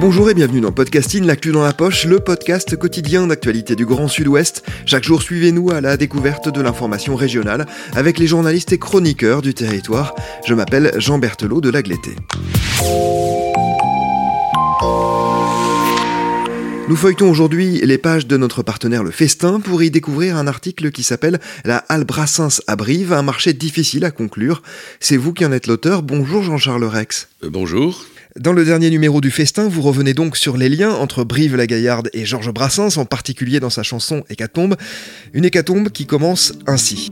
Bonjour 0.00 0.30
et 0.30 0.34
bienvenue 0.34 0.60
dans 0.60 0.72
Podcasting, 0.72 1.26
l'actu 1.26 1.50
dans 1.50 1.62
la 1.62 1.72
poche, 1.72 2.04
le 2.04 2.20
podcast 2.20 2.76
quotidien 2.76 3.26
d'actualité 3.26 3.74
du 3.74 3.84
Grand 3.84 4.08
Sud-Ouest. 4.08 4.64
Chaque 4.86 5.02
jour, 5.02 5.20
suivez-nous 5.20 5.70
à 5.70 5.80
la 5.80 5.96
découverte 5.96 6.48
de 6.48 6.60
l'information 6.62 7.16
régionale 7.16 7.66
avec 7.94 8.18
les 8.18 8.26
journalistes 8.26 8.72
et 8.72 8.78
chroniqueurs 8.78 9.42
du 9.42 9.54
territoire. 9.54 10.14
Je 10.46 10.54
m'appelle 10.54 10.92
Jean 10.98 11.18
Berthelot 11.18 11.60
de 11.60 11.70
Lagleté. 11.70 12.14
Nous 16.88 16.96
feuilletons 16.96 17.28
aujourd'hui 17.28 17.80
les 17.84 17.98
pages 17.98 18.26
de 18.26 18.38
notre 18.38 18.62
partenaire 18.62 19.04
Le 19.04 19.10
Festin 19.10 19.60
pour 19.60 19.82
y 19.82 19.90
découvrir 19.90 20.38
un 20.38 20.46
article 20.46 20.90
qui 20.90 21.02
s'appelle 21.02 21.38
La 21.66 21.84
Halle 21.90 22.04
Brassens 22.04 22.62
à 22.66 22.76
un 23.18 23.22
marché 23.22 23.52
difficile 23.52 24.06
à 24.06 24.10
conclure. 24.10 24.62
C'est 24.98 25.18
vous 25.18 25.34
qui 25.34 25.44
en 25.44 25.52
êtes 25.52 25.66
l'auteur. 25.66 26.02
Bonjour 26.02 26.42
Jean-Charles 26.42 26.84
Rex. 26.84 27.28
Euh, 27.44 27.50
bonjour. 27.50 28.06
Dans 28.36 28.52
le 28.52 28.64
dernier 28.64 28.90
numéro 28.90 29.22
du 29.22 29.30
Festin, 29.30 29.68
vous 29.68 29.80
revenez 29.80 30.12
donc 30.12 30.36
sur 30.36 30.58
les 30.58 30.68
liens 30.68 30.92
entre 30.92 31.24
Brive-la-Gaillarde 31.24 32.10
et 32.12 32.26
Georges 32.26 32.52
Brassens, 32.52 32.98
en 32.98 33.06
particulier 33.06 33.58
dans 33.58 33.70
sa 33.70 33.82
chanson 33.82 34.22
Hécatombe. 34.28 34.76
Une 35.32 35.46
hécatombe 35.46 35.88
qui 35.88 36.04
commence 36.04 36.52
ainsi. 36.66 37.10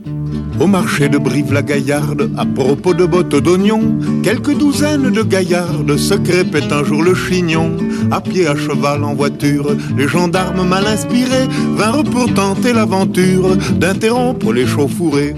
Au 0.59 0.67
marché 0.67 1.09
de 1.09 1.17
Brive-la-Gaillarde, 1.17 2.31
à 2.37 2.45
propos 2.45 2.93
de 2.93 3.05
bottes 3.05 3.35
d'oignons, 3.35 3.97
quelques 4.23 4.55
douzaines 4.55 5.11
de 5.11 5.23
gaillardes 5.23 5.97
se 5.97 6.13
crépaient 6.13 6.71
un 6.71 6.83
jour 6.83 7.01
le 7.01 7.15
chignon. 7.15 7.75
À 8.11 8.21
pied, 8.21 8.45
à 8.45 8.55
cheval, 8.55 9.03
en 9.03 9.15
voiture, 9.15 9.75
les 9.97 10.07
gendarmes 10.07 10.67
mal 10.67 10.85
inspirés 10.85 11.47
vinrent 11.75 12.03
pour 12.03 12.31
tenter 12.35 12.73
l'aventure 12.73 13.57
d'interrompre 13.57 14.53
les 14.53 14.67
chauffourées. 14.67 15.33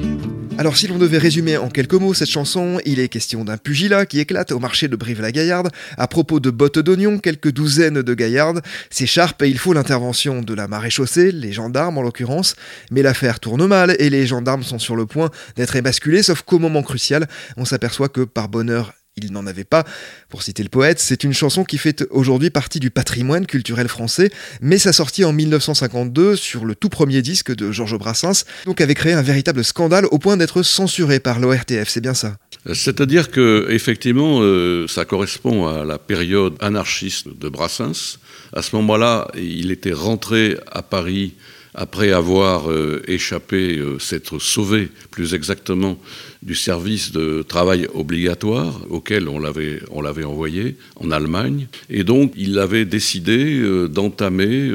Alors 0.59 0.75
si 0.75 0.87
l'on 0.87 0.97
devait 0.97 1.19
résumer 1.19 1.55
en 1.55 1.69
quelques 1.69 1.93
mots 1.93 2.13
cette 2.13 2.29
chanson, 2.29 2.81
il 2.83 2.99
est 2.99 3.07
question 3.07 3.45
d'un 3.45 3.55
pugilat 3.55 4.05
qui 4.05 4.19
éclate 4.19 4.51
au 4.51 4.59
marché 4.59 4.89
de 4.89 4.97
Brive-la-Gaillarde. 4.97 5.69
À 5.97 6.05
propos 6.09 6.41
de 6.41 6.49
bottes 6.49 6.79
d'oignons, 6.79 7.17
quelques 7.17 7.53
douzaines 7.53 8.01
de 8.01 8.13
gaillardes 8.13 8.61
s'écharpent 8.89 9.41
et 9.43 9.47
il 9.47 9.57
faut 9.57 9.71
l'intervention 9.71 10.41
de 10.41 10.53
la 10.53 10.67
maréchaussée, 10.67 11.31
les 11.31 11.53
gendarmes 11.53 11.97
en 11.97 12.01
l'occurrence. 12.01 12.57
Mais 12.91 13.01
l'affaire 13.01 13.39
tourne 13.39 13.65
mal 13.67 13.95
et 13.99 14.09
les 14.09 14.27
gendarmes 14.27 14.63
sont 14.63 14.79
sur 14.79 14.97
le 14.97 15.05
point 15.05 15.31
d'être 15.55 15.77
émasculés, 15.77 16.23
sauf 16.23 16.41
qu'au 16.41 16.59
moment 16.59 16.83
crucial, 16.83 17.29
on 17.55 17.63
s'aperçoit 17.63 18.09
que 18.09 18.25
par 18.25 18.49
bonheur 18.49 18.98
il 19.23 19.31
n'en 19.31 19.45
avait 19.47 19.63
pas. 19.63 19.85
Pour 20.29 20.43
citer 20.43 20.63
le 20.63 20.69
poète, 20.69 20.99
c'est 20.99 21.23
une 21.23 21.33
chanson 21.33 21.63
qui 21.63 21.77
fait 21.77 22.05
aujourd'hui 22.11 22.49
partie 22.49 22.79
du 22.79 22.91
patrimoine 22.91 23.45
culturel 23.45 23.87
français, 23.87 24.31
mais 24.61 24.77
sa 24.77 24.93
sortie 24.93 25.23
en 25.23 25.33
1952 25.33 26.35
sur 26.35 26.65
le 26.65 26.75
tout 26.75 26.89
premier 26.89 27.21
disque 27.21 27.55
de 27.55 27.71
Georges 27.71 27.97
Brassens, 27.97 28.45
donc 28.65 28.81
avait 28.81 28.95
créé 28.95 29.13
un 29.13 29.21
véritable 29.21 29.63
scandale 29.63 30.05
au 30.11 30.19
point 30.19 30.37
d'être 30.37 30.63
censuré 30.63 31.19
par 31.19 31.39
l'ORTF, 31.39 31.87
c'est 31.87 32.01
bien 32.01 32.13
ça 32.13 32.37
C'est-à-dire 32.73 33.31
que 33.31 33.67
effectivement, 33.69 34.39
euh, 34.41 34.87
ça 34.87 35.05
correspond 35.05 35.67
à 35.67 35.85
la 35.85 35.97
période 35.97 36.55
anarchiste 36.59 37.27
de 37.27 37.49
Brassens. 37.49 38.17
À 38.53 38.61
ce 38.61 38.75
moment-là, 38.75 39.29
il 39.35 39.71
était 39.71 39.93
rentré 39.93 40.57
à 40.71 40.81
Paris 40.81 41.33
après 41.73 42.11
avoir 42.11 42.69
euh, 42.69 43.01
échappé, 43.07 43.77
euh, 43.77 43.99
s'être 43.99 44.39
sauvé 44.39 44.89
plus 45.11 45.33
exactement 45.33 45.97
du 46.41 46.55
service 46.55 47.11
de 47.11 47.43
travail 47.47 47.87
obligatoire 47.93 48.81
auquel 48.89 49.27
on 49.27 49.39
l'avait, 49.39 50.23
envoyé 50.23 50.75
en 50.95 51.11
Allemagne. 51.11 51.67
Et 51.89 52.03
donc 52.03 52.33
il 52.35 52.57
avait 52.59 52.85
décidé 52.85 53.59
euh, 53.59 53.87
d'entamer, 53.87 54.71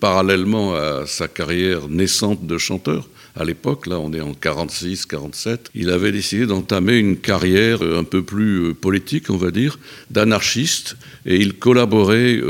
parallèlement 0.00 0.74
à 0.74 1.06
sa 1.06 1.28
carrière 1.28 1.88
naissante 1.88 2.46
de 2.46 2.58
chanteur, 2.58 3.08
à 3.36 3.44
l'époque, 3.44 3.86
là 3.86 3.98
on 4.00 4.12
est 4.12 4.20
en 4.20 4.34
46, 4.34 5.06
47, 5.06 5.70
il 5.74 5.90
avait 5.90 6.12
décidé 6.12 6.46
d'entamer 6.46 6.96
une 6.96 7.16
carrière 7.16 7.82
un 7.82 8.04
peu 8.04 8.22
plus 8.22 8.74
politique, 8.74 9.30
on 9.30 9.36
va 9.36 9.50
dire, 9.50 9.78
d'anarchiste, 10.10 10.96
et 11.24 11.36
il 11.36 11.54
collaborait 11.54 12.40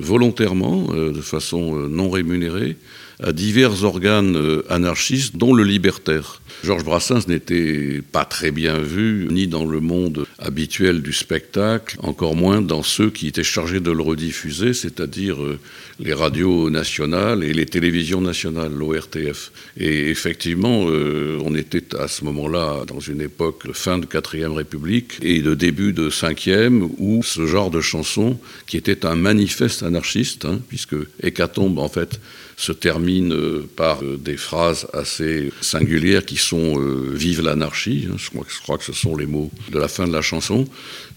volontairement, 0.00 0.86
de 0.92 1.20
façon 1.20 1.74
non 1.88 2.08
rémunérée, 2.08 2.76
à 3.22 3.32
divers 3.32 3.84
organes 3.84 4.36
euh, 4.36 4.62
anarchistes, 4.68 5.36
dont 5.36 5.54
le 5.54 5.64
libertaire. 5.64 6.40
Georges 6.64 6.84
Brassens 6.84 7.28
n'était 7.28 8.00
pas 8.12 8.24
très 8.24 8.50
bien 8.50 8.78
vu, 8.78 9.28
ni 9.30 9.46
dans 9.46 9.64
le 9.64 9.80
monde 9.80 10.26
habituel 10.38 11.02
du 11.02 11.12
spectacle, 11.12 11.96
encore 12.02 12.34
moins 12.34 12.60
dans 12.60 12.82
ceux 12.82 13.10
qui 13.10 13.28
étaient 13.28 13.44
chargés 13.44 13.80
de 13.80 13.92
le 13.92 14.02
rediffuser, 14.02 14.72
c'est-à-dire 14.72 15.42
euh, 15.42 15.58
les 16.00 16.14
radios 16.14 16.70
nationales 16.70 17.44
et 17.44 17.52
les 17.52 17.66
télévisions 17.66 18.20
nationales, 18.20 18.72
l'ORTF. 18.72 19.52
Et 19.76 20.10
effectivement, 20.10 20.86
euh, 20.88 21.38
on 21.44 21.54
était 21.54 21.96
à 21.96 22.08
ce 22.08 22.24
moment-là 22.24 22.84
dans 22.86 23.00
une 23.00 23.20
époque 23.20 23.72
fin 23.72 23.98
de 23.98 24.06
4 24.06 24.28
République 24.54 25.18
et 25.22 25.40
de 25.40 25.54
début 25.54 25.92
de 25.92 26.10
5e, 26.10 26.88
où 26.98 27.22
ce 27.22 27.46
genre 27.46 27.70
de 27.70 27.80
chanson, 27.80 28.38
qui 28.66 28.76
était 28.76 29.06
un 29.06 29.14
manifeste 29.14 29.82
anarchiste, 29.82 30.44
hein, 30.44 30.60
puisque 30.68 30.96
Hécatombe, 31.22 31.78
en 31.78 31.88
fait, 31.88 32.20
se 32.58 32.72
termine 32.72 33.32
euh, 33.32 33.70
par 33.76 34.02
euh, 34.02 34.18
des 34.18 34.36
phrases 34.36 34.88
assez 34.92 35.52
singulières 35.60 36.26
qui 36.26 36.36
sont 36.36 36.74
euh, 36.76 37.12
Vive 37.14 37.40
l'anarchie, 37.40 38.08
hein, 38.10 38.16
je, 38.18 38.60
crois, 38.60 38.78
que 38.78 38.84
ce 38.84 38.92
sont 38.92 39.16
les 39.16 39.26
mots 39.26 39.52
de 39.70 39.78
la 39.78 39.86
fin 39.86 40.08
de 40.08 40.12
la 40.12 40.22
chanson. 40.22 40.66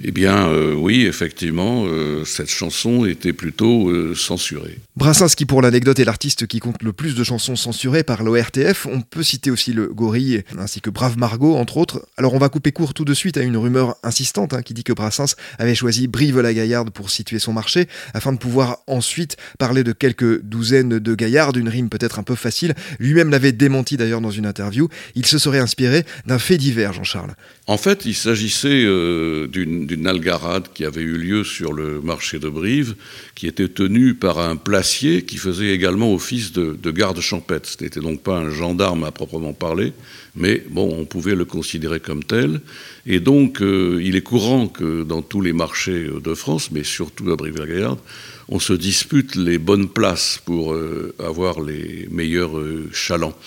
Eh 0.04 0.12
bien, 0.12 0.52
oui, 0.76 1.06
effectivement, 1.06 1.86
cette 2.26 2.50
chanson 2.50 3.06
était 3.06 3.34
plutôt 3.34 3.92
censurée. 4.16 4.78
Brassens, 4.96 5.36
qui 5.36 5.46
pour 5.46 5.62
l'anecdote 5.62 6.00
est 6.00 6.06
l'artiste 6.06 6.48
qui 6.48 6.60
compte 6.60 6.82
le 6.82 6.92
plus 6.92 7.16
de 7.16 7.24
chansons 7.24 7.56
censurées 7.56 8.04
par 8.04 8.24
l'ORTF, 8.24 8.88
on 8.88 9.02
peut 9.02 9.22
citer 9.24 9.52
aussi 9.52 9.74
le 9.74 9.88
Gorille 9.88 10.44
ainsi 10.58 10.82
que 10.82 10.90
Brave 10.90 11.18
Margot, 11.18 11.56
entre 11.56 11.78
autres. 11.78 12.06
Alors 12.18 12.34
on 12.34 12.40
va 12.40 12.50
couper 12.50 12.72
court 12.72 12.94
tout 12.94 13.06
de 13.06 13.14
suite 13.14 13.38
à 13.38 13.42
une 13.42 13.58
rumeur 13.58 13.96
insistante 14.04 14.54
hein, 14.54 14.64
qui 14.64 14.74
dit 14.74 14.84
que 14.84 14.94
Brassens 14.94 15.36
avait 15.60 15.76
choisi 15.76 16.08
Brive-la-Gaillarde 16.08 16.90
pour 16.90 17.10
situer 17.10 17.40
son 17.40 17.54
marché, 17.54 17.88
afin 18.14 18.34
de 18.34 18.38
pouvoir 18.38 18.80
ensuite 18.88 19.38
parler 19.60 19.84
de 19.84 19.92
quelques 19.92 20.42
douzaines 20.42 21.00
de 21.00 21.16
gaillards 21.16 21.31
d'une 21.54 21.70
rime 21.70 21.90
peut-être 21.90 22.20
un 22.20 22.24
peu 22.24 22.36
facile. 22.36 22.74
Lui-même 23.00 23.30
l'avait 23.30 23.52
démenti 23.52 23.98
d'ailleurs 23.98 24.22
dans 24.22 24.32
une 24.32 24.46
interview. 24.46 24.90
Il 25.16 25.26
se 25.26 25.38
serait 25.38 25.60
inspiré 25.60 26.06
d'un 26.26 26.40
fait 26.40 26.58
divers, 26.58 26.94
Jean-Charles. 26.94 27.36
En 27.68 27.78
fait, 27.78 28.06
il 28.06 28.16
s'agissait 28.16 28.84
euh, 28.84 29.48
d'une 29.48 30.08
algarade 30.08 30.68
qui 30.74 30.84
avait 30.84 31.02
eu 31.02 31.18
lieu 31.18 31.44
sur 31.44 31.74
le 31.74 32.02
marché 32.02 32.38
de 32.38 32.50
Brive, 32.50 32.96
qui 33.36 33.48
était 33.48 33.70
tenue 33.70 34.14
par 34.14 34.40
un 34.40 34.56
placier 34.56 35.24
qui 35.24 35.38
faisait 35.38 35.70
également 35.70 36.14
office 36.14 36.52
de, 36.52 36.92
garde 36.92 37.20
champêtre. 37.22 37.70
Ce 37.70 37.82
n'était 37.82 38.02
donc 38.02 38.22
pas 38.22 38.38
un 38.38 38.50
gendarme 38.50 39.04
à 39.04 39.12
proprement 39.12 39.54
parler, 39.54 39.94
mais 40.36 40.64
bon, 40.70 40.96
on 40.98 41.06
pouvait 41.06 41.36
le 41.36 41.44
considérer 41.46 42.00
comme 42.00 42.24
tel. 42.24 42.62
Et 43.06 43.20
donc, 43.20 43.62
euh, 43.62 44.00
il 44.02 44.16
est 44.16 44.22
courant 44.22 44.68
que 44.68 45.04
dans 45.04 45.22
tous 45.22 45.42
les 45.42 45.52
marchés 45.52 46.08
de 46.24 46.34
France, 46.34 46.72
mais 46.72 46.84
surtout 46.84 47.30
à 47.32 47.36
Brive-la-Gaillarde, 47.36 48.00
on 48.48 48.60
se 48.60 48.74
dispute 48.74 49.36
les 49.36 49.58
bonnes 49.58 49.90
places 49.90 50.42
pour 50.46 50.74
euh, 50.74 51.14
avoir 51.20 51.62
les 51.62 52.08
meilleurs 52.12 52.58
euh, 52.58 52.90
chalands. 52.94 53.38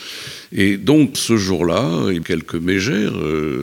Et 0.53 0.77
donc 0.77 1.17
ce 1.17 1.37
jour-là, 1.37 2.09
quelques 2.25 2.55
mégères, 2.55 3.15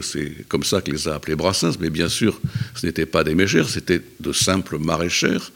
c'est 0.01 0.47
comme 0.47 0.63
ça 0.63 0.81
que 0.81 0.91
les 0.91 1.07
a 1.07 1.15
appelés 1.15 1.35
Brassens, 1.35 1.77
mais 1.79 1.89
bien 1.89 2.09
sûr 2.09 2.39
ce 2.75 2.85
n'étaient 2.85 3.05
pas 3.05 3.23
des 3.23 3.33
mégères, 3.33 3.69
c'était 3.69 4.01
de 4.19 4.33
simples 4.33 4.77
maraîchères, 4.77 5.51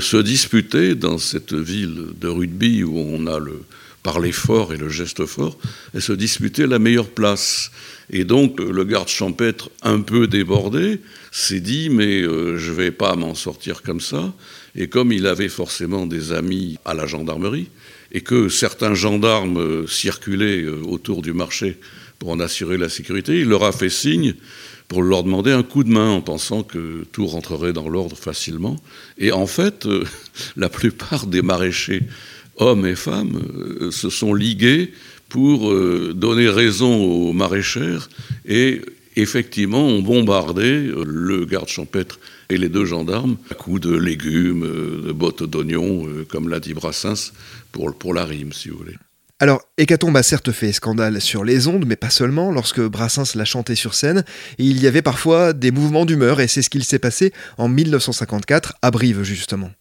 se 0.00 0.16
disputaient 0.16 0.94
dans 0.94 1.18
cette 1.18 1.54
ville 1.54 2.06
de 2.20 2.28
rugby 2.28 2.82
où 2.82 2.98
on 2.98 3.26
a 3.26 3.38
le 3.38 3.60
parler 4.02 4.32
fort 4.32 4.72
et 4.72 4.76
le 4.76 4.88
geste 4.88 5.26
fort, 5.26 5.56
et 5.94 6.00
se 6.00 6.12
disputaient 6.12 6.66
la 6.66 6.78
meilleure 6.78 7.10
place. 7.10 7.70
Et 8.10 8.24
donc 8.24 8.60
le 8.60 8.84
garde 8.84 9.08
champêtre, 9.08 9.70
un 9.82 10.00
peu 10.00 10.26
débordé, 10.26 11.00
s'est 11.30 11.60
dit 11.60 11.88
mais 11.88 12.22
je 12.22 12.70
ne 12.70 12.74
vais 12.74 12.90
pas 12.90 13.14
m'en 13.14 13.34
sortir 13.34 13.82
comme 13.82 14.00
ça. 14.00 14.32
Et 14.74 14.88
comme 14.88 15.12
il 15.12 15.26
avait 15.26 15.48
forcément 15.48 16.06
des 16.06 16.32
amis 16.32 16.78
à 16.84 16.94
la 16.94 17.06
gendarmerie, 17.06 17.68
et 18.12 18.20
que 18.20 18.48
certains 18.48 18.94
gendarmes 18.94 19.58
euh, 19.58 19.86
circulaient 19.86 20.62
euh, 20.62 20.82
autour 20.84 21.22
du 21.22 21.32
marché 21.32 21.78
pour 22.18 22.30
en 22.30 22.40
assurer 22.40 22.76
la 22.76 22.88
sécurité, 22.88 23.40
il 23.40 23.48
leur 23.48 23.64
a 23.64 23.72
fait 23.72 23.88
signe 23.88 24.34
pour 24.86 25.02
leur 25.02 25.24
demander 25.24 25.50
un 25.50 25.62
coup 25.62 25.82
de 25.82 25.90
main 25.90 26.10
en 26.10 26.20
pensant 26.20 26.62
que 26.62 27.04
tout 27.10 27.26
rentrerait 27.26 27.72
dans 27.72 27.88
l'ordre 27.88 28.16
facilement. 28.16 28.76
Et 29.16 29.32
en 29.32 29.46
fait, 29.46 29.86
euh, 29.86 30.04
la 30.56 30.68
plupart 30.68 31.26
des 31.26 31.42
maraîchers, 31.42 32.02
hommes 32.56 32.86
et 32.86 32.94
femmes, 32.94 33.40
se 33.90 34.10
sont 34.10 34.34
ligués 34.34 34.92
pour 35.28 35.70
euh, 35.70 36.12
donner 36.14 36.48
raison 36.48 36.94
aux 36.94 37.32
maraîchères 37.32 38.08
et 38.46 38.82
effectivement 39.16 39.86
ont 39.86 40.02
bombardé 40.02 40.90
le 41.06 41.44
garde 41.44 41.68
champêtre 41.68 42.18
et 42.50 42.58
les 42.58 42.68
deux 42.68 42.84
gendarmes 42.84 43.36
à 43.50 43.54
coups 43.54 43.80
de 43.80 43.96
légumes, 43.96 44.62
de 45.06 45.12
bottes 45.12 45.42
d'oignons, 45.42 46.06
comme 46.28 46.48
l'a 46.48 46.60
dit 46.60 46.74
Brassens, 46.74 47.32
pour, 47.72 47.94
pour 47.94 48.14
la 48.14 48.24
rime, 48.24 48.52
si 48.52 48.68
vous 48.68 48.78
voulez. 48.78 48.96
Alors, 49.42 49.60
Hécatombe 49.76 50.16
a 50.16 50.22
certes 50.22 50.52
fait 50.52 50.70
scandale 50.70 51.20
sur 51.20 51.42
les 51.42 51.66
ondes, 51.66 51.84
mais 51.84 51.96
pas 51.96 52.10
seulement, 52.10 52.52
lorsque 52.52 52.80
Brassens 52.80 53.34
l'a 53.34 53.44
chanté 53.44 53.74
sur 53.74 53.92
scène, 53.92 54.24
il 54.58 54.80
y 54.80 54.86
avait 54.86 55.02
parfois 55.02 55.52
des 55.52 55.72
mouvements 55.72 56.06
d'humeur, 56.06 56.40
et 56.40 56.46
c'est 56.46 56.62
ce 56.62 56.70
qu'il 56.70 56.84
s'est 56.84 57.00
passé 57.00 57.32
en 57.58 57.66
1954, 57.66 58.74
à 58.82 58.92
Brive 58.92 59.24
justement. 59.24 59.72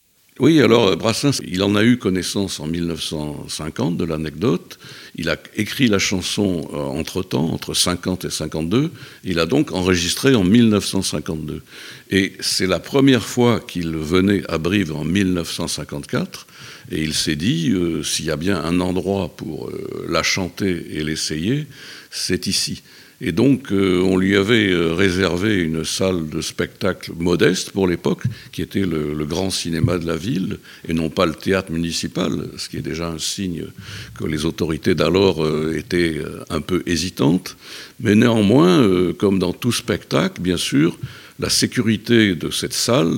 Oui, 0.42 0.60
alors 0.60 0.98
Brassens, 0.98 1.40
il 1.46 1.62
en 1.62 1.76
a 1.76 1.84
eu 1.84 1.98
connaissance 1.98 2.60
en 2.60 2.66
1950 2.66 3.96
de 3.96 4.04
l'anecdote. 4.06 4.80
Il 5.14 5.30
a 5.30 5.38
écrit 5.56 5.88
la 5.88 6.00
chanson 6.00 6.68
euh, 6.74 6.78
entre-temps, 6.78 7.52
entre 7.54 7.76
50 7.76 8.26
et 8.26 8.32
52. 8.32 8.90
Il 9.24 9.38
a 9.38 9.46
donc 9.46 9.72
enregistré 9.72 10.34
en 10.34 10.44
1952. 10.44 11.62
Et 12.10 12.34
c'est 12.40 12.66
la 12.66 12.80
première 12.80 13.24
fois 13.24 13.60
qu'il 13.60 13.96
venait 13.96 14.42
à 14.50 14.58
Brive 14.58 14.96
en 14.96 15.04
1954. 15.04 16.48
Et 16.90 17.04
il 17.04 17.14
s'est 17.14 17.36
dit, 17.36 17.70
euh, 17.70 18.02
s'il 18.02 18.26
y 18.26 18.32
a 18.32 18.36
bien 18.36 18.64
un 18.64 18.80
endroit 18.80 19.36
pour 19.38 19.70
euh, 19.70 20.08
la 20.10 20.24
chanter 20.24 20.88
et 20.90 21.04
l'essayer, 21.04 21.68
c'est 22.10 22.48
ici. 22.48 22.82
Et 23.24 23.32
donc, 23.32 23.72
euh, 23.72 24.02
on 24.02 24.18
lui 24.18 24.36
avait 24.36 24.74
réservé 24.74 25.62
une 25.62 25.86
salle 25.86 26.28
de 26.28 26.42
spectacle 26.42 27.12
modeste 27.18 27.70
pour 27.70 27.88
l'époque, 27.88 28.24
qui 28.52 28.64
était 28.64 28.86
le, 28.86 29.14
le, 29.14 29.26
grand 29.26 29.52
cinéma 29.52 30.00
de 30.00 30.08
la 30.08 30.16
ville, 30.18 30.58
et 30.88 30.94
non 30.94 31.10
pas 31.10 31.28
le 31.28 31.36
théâtre 31.36 31.72
municipal, 31.72 32.50
ce 32.58 32.68
qui 32.68 32.78
est 32.78 32.82
déjà 32.82 33.10
un 33.10 33.20
signe 33.20 33.66
que 34.18 34.26
les 34.26 34.46
autorités 34.46 34.96
d'alors 34.96 35.46
étaient 35.76 36.20
un 36.50 36.62
peu 36.62 36.82
hésitantes. 36.88 37.56
Mais 38.00 38.16
néanmoins, 38.16 39.14
comme 39.20 39.38
dans 39.38 39.54
tout 39.54 39.72
spectacle, 39.72 40.42
bien 40.42 40.58
sûr, 40.58 40.98
la 41.42 41.50
sécurité 41.50 42.36
de 42.36 42.52
cette 42.52 42.74
salle 42.74 43.18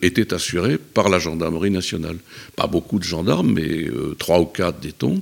était 0.00 0.32
assurée 0.32 0.78
par 0.78 1.08
la 1.08 1.18
gendarmerie 1.18 1.72
nationale. 1.72 2.16
Pas 2.54 2.68
beaucoup 2.68 3.00
de 3.00 3.04
gendarmes, 3.04 3.52
mais 3.52 3.88
euh, 3.88 4.14
trois 4.16 4.38
ou 4.38 4.44
quatre, 4.44 4.78
dit-on. 4.78 5.20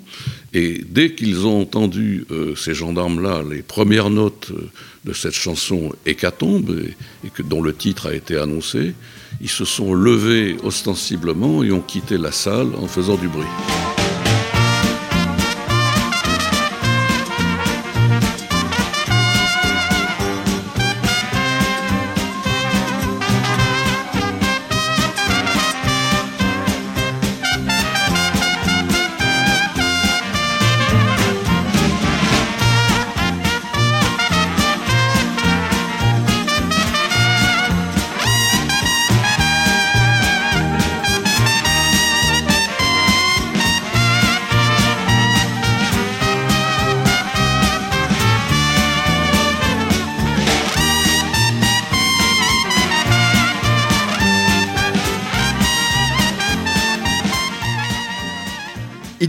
Et 0.53 0.85
dès 0.87 1.15
qu'ils 1.15 1.47
ont 1.47 1.63
entendu, 1.63 2.27
euh, 2.31 2.55
ces 2.55 2.75
gendarmes-là, 2.75 3.43
les 3.51 3.63
premières 3.63 4.11
notes 4.11 4.51
euh, 4.51 4.69
de 5.07 5.15
cette 5.15 5.33
chanson 5.33 5.93
Hécatombe, 6.05 6.79
et, 7.25 7.31
que, 7.31 7.43
dont 7.43 7.63
le 7.63 7.75
titre 7.75 8.09
a 8.09 8.15
été 8.15 8.37
annoncé, 8.37 8.95
ils 9.41 9.49
se 9.49 9.65
sont 9.65 9.95
levés 9.95 10.57
ostensiblement 10.63 11.65
et 11.65 11.73
ont 11.73 11.81
quitté 11.81 12.19
la 12.19 12.33
salle 12.33 12.69
en 12.77 12.87
faisant 12.87 13.17
du 13.17 13.29
bruit. 13.29 13.49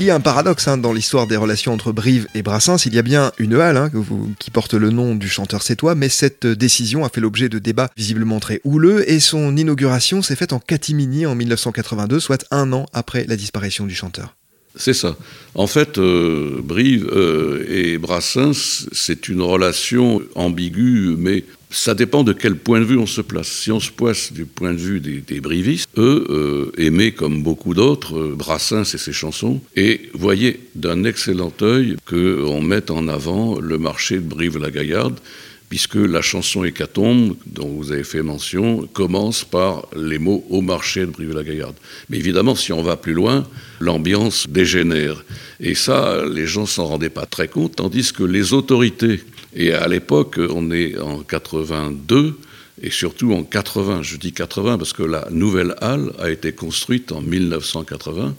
Il 0.03 0.07
y 0.07 0.11
a 0.11 0.15
un 0.15 0.19
paradoxe 0.19 0.67
hein, 0.67 0.77
dans 0.77 0.91
l'histoire 0.91 1.27
des 1.27 1.37
relations 1.37 1.71
entre 1.71 1.93
Brive 1.93 2.27
et 2.35 2.41
Brassens. 2.41 2.85
Il 2.85 2.93
y 2.93 2.99
a 2.99 3.01
bien 3.03 3.31
une 3.37 3.53
halle 3.55 3.77
hein, 3.77 3.89
qui 4.37 4.51
porte 4.51 4.73
le 4.73 4.89
nom 4.89 5.15
du 5.15 5.29
chanteur 5.29 5.61
sétois, 5.61 5.95
mais 5.95 6.09
cette 6.09 6.45
décision 6.45 7.05
a 7.05 7.09
fait 7.09 7.21
l'objet 7.21 7.47
de 7.47 7.57
débats 7.57 7.89
visiblement 7.95 8.41
très 8.41 8.59
houleux 8.65 9.09
et 9.09 9.21
son 9.21 9.55
inauguration 9.55 10.21
s'est 10.21 10.35
faite 10.35 10.51
en 10.51 10.59
catimini 10.59 11.25
en 11.25 11.35
1982, 11.35 12.19
soit 12.19 12.45
un 12.51 12.73
an 12.73 12.85
après 12.91 13.23
la 13.29 13.37
disparition 13.37 13.85
du 13.85 13.95
chanteur. 13.95 14.35
C'est 14.75 14.93
ça. 14.93 15.15
En 15.55 15.67
fait, 15.67 15.97
euh, 15.97 16.59
Brive 16.61 17.07
euh, 17.09 17.63
et 17.69 17.97
Brassens, 17.97 18.87
c'est 18.91 19.29
une 19.29 19.41
relation 19.41 20.21
ambiguë, 20.35 21.15
mais 21.17 21.45
ça 21.73 21.95
dépend 21.95 22.23
de 22.23 22.33
quel 22.33 22.55
point 22.55 22.79
de 22.79 22.85
vue 22.85 22.97
on 22.97 23.07
se 23.07 23.21
place. 23.21 23.47
Si 23.47 23.71
on 23.71 23.79
se 23.79 23.91
place 23.91 24.31
du 24.31 24.45
point 24.45 24.73
de 24.73 24.77
vue 24.77 24.99
des, 24.99 25.41
brivistes, 25.41 25.89
eux 25.97 26.25
euh, 26.29 26.71
aimaient 26.77 27.11
comme 27.11 27.41
beaucoup 27.41 27.73
d'autres 27.73 28.17
euh, 28.17 28.35
Brassens 28.35 28.93
et 28.93 28.97
ses 28.99 29.11
chansons, 29.11 29.59
et 29.75 30.09
voyaient 30.13 30.59
d'un 30.75 31.03
excellent 31.03 31.51
œil 31.61 31.97
qu'on 32.05 32.61
mette 32.61 32.91
en 32.91 33.07
avant 33.07 33.59
le 33.59 33.79
marché 33.79 34.17
de 34.17 34.21
Brive-la-Gaillarde, 34.21 35.19
puisque 35.67 35.95
la 35.95 36.21
chanson 36.21 36.63
Hécatombe, 36.63 37.35
dont 37.47 37.69
vous 37.69 37.91
avez 37.91 38.03
fait 38.03 38.21
mention, 38.21 38.87
commence 38.93 39.43
par 39.43 39.87
les 39.97 40.19
mots 40.19 40.45
au 40.51 40.61
marché 40.61 41.01
de 41.01 41.07
Brive-la-Gaillarde. 41.07 41.75
Mais 42.09 42.17
évidemment, 42.17 42.53
si 42.53 42.71
on 42.71 42.83
va 42.83 42.97
plus 42.97 43.13
loin, 43.13 43.47
l'ambiance 43.79 44.45
dégénère. 44.47 45.25
Et 45.59 45.73
ça, 45.73 46.23
les 46.31 46.45
gens 46.45 46.67
s'en 46.67 46.85
rendaient 46.85 47.09
pas 47.09 47.25
très 47.25 47.47
compte, 47.47 47.77
tandis 47.77 48.13
que 48.13 48.23
les 48.23 48.53
autorités 48.53 49.21
et 49.55 49.73
à 49.73 49.87
l'époque, 49.87 50.39
on 50.49 50.71
est 50.71 50.97
en 50.97 51.19
82 51.19 52.37
et 52.81 52.89
surtout 52.89 53.33
en 53.33 53.43
80. 53.43 54.01
Je 54.01 54.17
dis 54.17 54.33
80 54.33 54.77
parce 54.77 54.93
que 54.93 55.03
la 55.03 55.27
nouvelle 55.31 55.75
halle 55.81 56.11
a 56.19 56.29
été 56.29 56.51
construite 56.51 57.11
en 57.11 57.21
1980 57.21 58.35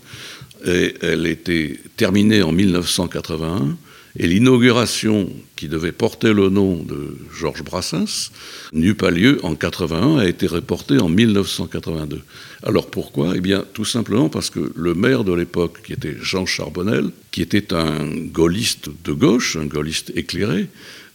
et 0.67 0.95
elle 1.03 1.27
était 1.27 1.79
terminée 1.97 2.43
en 2.43 2.53
1981. 2.53 3.77
Et 4.17 4.29
l'inauguration 4.29 5.29
qui 5.57 5.67
devait 5.67 5.91
porter 5.91 6.33
le 6.33 6.49
nom 6.49 6.77
de 6.85 7.17
Georges 7.37 7.65
Brassens 7.65 8.31
n'eut 8.73 8.95
pas 8.95 9.11
lieu 9.11 9.41
en 9.43 9.57
81, 9.57 10.19
a 10.19 10.27
été 10.27 10.47
reportée 10.47 10.99
en 10.99 11.09
1982. 11.09 12.23
Alors 12.63 12.89
pourquoi? 12.91 13.33
Eh 13.35 13.41
bien, 13.41 13.65
tout 13.73 13.85
simplement 13.85 14.29
parce 14.29 14.51
que 14.51 14.73
le 14.77 14.95
maire 14.95 15.25
de 15.25 15.33
l'époque, 15.33 15.83
qui 15.85 15.95
était 15.95 16.15
Jean 16.21 16.47
Charbonnel, 16.47 17.11
qui 17.33 17.43
était 17.43 17.75
un 17.75 18.07
gaulliste 18.07 18.89
de 19.05 19.13
gauche, 19.13 19.57
un 19.57 19.67
gaulliste 19.67 20.13
éclairé, 20.15 20.69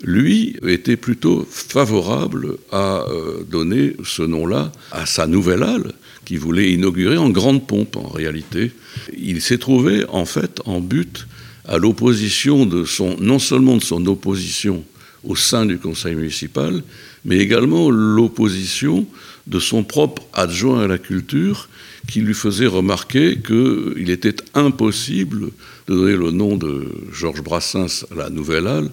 lui 0.04 0.56
était 0.66 0.98
plutôt 0.98 1.46
favorable 1.50 2.58
à 2.72 3.04
euh, 3.10 3.44
donner 3.44 3.96
ce 4.04 4.22
nom-là 4.22 4.72
à 4.92 5.06
sa 5.06 5.28
nouvelle 5.28 5.64
halle 5.64 5.92
qu'il 6.26 6.40
voulait 6.40 6.72
inaugurer 6.72 7.18
en 7.18 7.30
grande 7.30 7.68
pompe 7.68 7.98
en 7.98 8.08
réalité. 8.08 8.72
Il 9.18 9.42
s'est 9.42 9.58
trouvé 9.58 10.06
en 10.10 10.26
fait 10.26 10.62
en 10.66 10.80
but 10.80 11.28
à 11.66 11.78
l'opposition 11.78 12.66
de 12.66 12.86
son, 12.86 13.18
non 13.20 13.40
seulement 13.40 13.78
de 13.78 13.84
son 13.84 14.06
opposition 14.06 14.84
au 15.24 15.36
sein 15.36 15.66
du 15.66 15.78
conseil 15.78 16.16
municipal, 16.16 16.82
mais 17.26 17.38
également 17.38 17.90
l'opposition 17.90 19.06
de 19.48 19.60
son 19.60 19.84
propre 19.84 20.24
adjoint 20.34 20.84
à 20.84 20.88
la 20.88 20.98
culture 20.98 21.68
qui 22.08 22.22
lui 22.22 22.34
faisait 22.34 22.68
remarquer 22.68 23.38
qu'il 23.46 24.10
était 24.10 24.36
impossible 24.54 25.50
de 25.88 25.96
donner 25.96 26.16
le 26.16 26.32
nom 26.32 26.56
de 26.56 26.88
Georges 27.12 27.44
Brassens 27.44 28.06
à 28.12 28.16
la 28.16 28.30
Nouvelle 28.30 28.68
Halle 28.68 28.90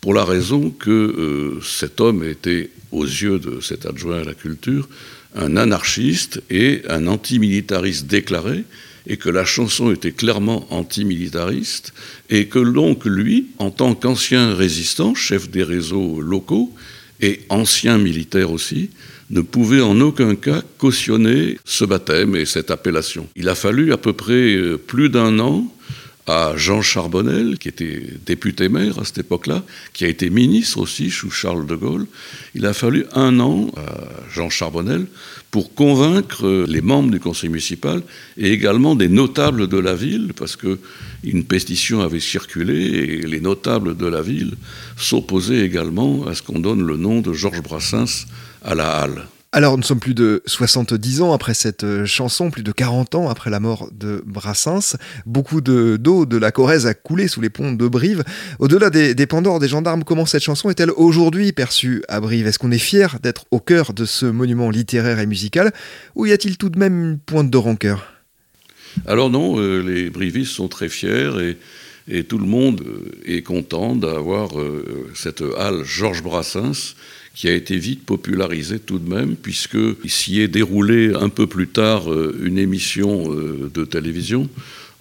pour 0.00 0.14
la 0.14 0.24
raison 0.24 0.70
que 0.70 0.90
euh, 0.90 1.60
cet 1.62 2.00
homme 2.00 2.24
était, 2.24 2.70
aux 2.90 3.04
yeux 3.04 3.38
de 3.38 3.60
cet 3.60 3.86
adjoint 3.86 4.20
à 4.20 4.24
la 4.24 4.34
culture, 4.34 4.88
un 5.34 5.56
anarchiste 5.56 6.42
et 6.50 6.82
un 6.88 7.06
antimilitariste 7.06 8.06
déclaré, 8.06 8.64
et 9.06 9.16
que 9.16 9.30
la 9.30 9.44
chanson 9.44 9.92
était 9.92 10.12
clairement 10.12 10.66
antimilitariste, 10.70 11.92
et 12.28 12.46
que 12.46 12.58
donc 12.58 13.04
lui, 13.04 13.46
en 13.58 13.70
tant 13.70 13.94
qu'ancien 13.94 14.54
résistant, 14.54 15.14
chef 15.14 15.50
des 15.50 15.62
réseaux 15.62 16.20
locaux, 16.20 16.72
et 17.20 17.40
ancien 17.48 17.98
militaire 17.98 18.50
aussi, 18.50 18.90
ne 19.30 19.42
pouvait 19.42 19.80
en 19.80 20.00
aucun 20.00 20.34
cas 20.34 20.62
cautionner 20.78 21.58
ce 21.64 21.84
baptême 21.84 22.34
et 22.34 22.46
cette 22.46 22.70
appellation. 22.70 23.28
Il 23.36 23.48
a 23.48 23.54
fallu 23.54 23.92
à 23.92 23.96
peu 23.96 24.12
près 24.12 24.54
euh, 24.54 24.76
plus 24.76 25.08
d'un 25.08 25.38
an 25.38 25.72
à 26.30 26.56
Jean 26.56 26.80
Charbonnel, 26.80 27.58
qui 27.58 27.68
était 27.68 28.02
député 28.24 28.68
maire 28.68 28.98
à 29.00 29.04
cette 29.04 29.18
époque-là, 29.18 29.64
qui 29.92 30.04
a 30.04 30.08
été 30.08 30.30
ministre 30.30 30.78
aussi 30.78 31.10
sous 31.10 31.30
Charles 31.30 31.66
de 31.66 31.74
Gaulle. 31.74 32.06
Il 32.54 32.66
a 32.66 32.72
fallu 32.72 33.04
un 33.14 33.40
an 33.40 33.70
à 33.76 34.30
Jean 34.32 34.48
Charbonnel 34.48 35.06
pour 35.50 35.74
convaincre 35.74 36.64
les 36.68 36.80
membres 36.80 37.10
du 37.10 37.18
conseil 37.18 37.50
municipal 37.50 38.02
et 38.36 38.52
également 38.52 38.94
des 38.94 39.08
notables 39.08 39.66
de 39.66 39.78
la 39.78 39.94
ville, 39.94 40.32
parce 40.36 40.56
qu'une 40.56 41.44
pétition 41.44 42.00
avait 42.00 42.20
circulé 42.20 42.74
et 42.74 43.26
les 43.26 43.40
notables 43.40 43.96
de 43.96 44.06
la 44.06 44.22
ville 44.22 44.54
s'opposaient 44.96 45.64
également 45.64 46.26
à 46.26 46.34
ce 46.34 46.42
qu'on 46.42 46.60
donne 46.60 46.86
le 46.86 46.96
nom 46.96 47.20
de 47.20 47.32
Georges 47.32 47.62
Brassens 47.62 48.26
à 48.62 48.74
la 48.76 48.88
halle. 48.90 49.26
Alors, 49.52 49.76
nous 49.76 49.82
sommes 49.82 49.98
plus 49.98 50.14
de 50.14 50.44
70 50.46 51.22
ans 51.22 51.32
après 51.32 51.54
cette 51.54 51.82
euh, 51.82 52.06
chanson, 52.06 52.52
plus 52.52 52.62
de 52.62 52.70
40 52.70 53.16
ans 53.16 53.28
après 53.28 53.50
la 53.50 53.58
mort 53.58 53.88
de 53.90 54.22
Brassens. 54.24 54.96
Beaucoup 55.26 55.60
d'eau 55.60 56.24
de, 56.24 56.36
la 56.36 56.52
Corrèze 56.52 56.86
a 56.86 56.94
coulé 56.94 57.26
sous 57.26 57.40
les 57.40 57.50
ponts 57.50 57.72
de 57.72 57.88
Brive. 57.88 58.22
Au-delà 58.60 58.90
des, 58.90 59.12
des 59.12 59.26
Pandores, 59.26 59.58
des 59.58 59.66
gendarmes, 59.66 60.04
comment 60.04 60.24
cette 60.24 60.44
chanson 60.44 60.70
est-elle 60.70 60.92
aujourd'hui 60.92 61.50
perçue 61.50 62.04
à 62.06 62.20
Brive? 62.20 62.46
Est-ce 62.46 62.60
qu'on 62.60 62.70
est 62.70 62.78
fier 62.78 63.18
d'être 63.20 63.46
au 63.50 63.58
cœur 63.58 63.92
de 63.92 64.04
ce 64.04 64.24
monument 64.24 64.70
littéraire 64.70 65.18
et 65.18 65.26
musical? 65.26 65.72
Ou 66.14 66.26
y 66.26 66.32
a-t-il 66.32 66.56
tout 66.56 66.68
de 66.68 66.78
même 66.78 67.02
une 67.02 67.18
pointe 67.18 67.50
de 67.50 67.58
rancœur? 67.58 68.06
Alors 69.04 69.30
non, 69.30 69.58
euh, 69.58 69.80
les 69.80 70.10
brivistes 70.10 70.52
sont 70.52 70.68
très 70.68 70.88
fiers 70.88 71.56
et 72.06 72.22
tout 72.22 72.38
le 72.38 72.46
monde 72.46 72.82
euh, 72.86 73.10
est 73.26 73.42
content 73.42 73.96
d'avoir 73.96 74.50
cette 75.16 75.42
halle 75.58 75.82
Georges 75.82 76.22
Brassens 76.22 76.94
qui 77.34 77.48
a 77.48 77.54
été 77.54 77.76
vite 77.76 78.04
popularisé 78.04 78.78
tout 78.78 78.98
de 78.98 79.08
même, 79.08 79.36
puisque 79.36 79.78
s'y 80.06 80.40
est 80.40 80.48
déroulé 80.48 81.12
un 81.14 81.28
peu 81.28 81.46
plus 81.46 81.68
tard 81.68 82.12
euh, 82.12 82.36
une 82.42 82.58
émission 82.58 83.32
euh, 83.32 83.70
de 83.72 83.84
télévision 83.84 84.48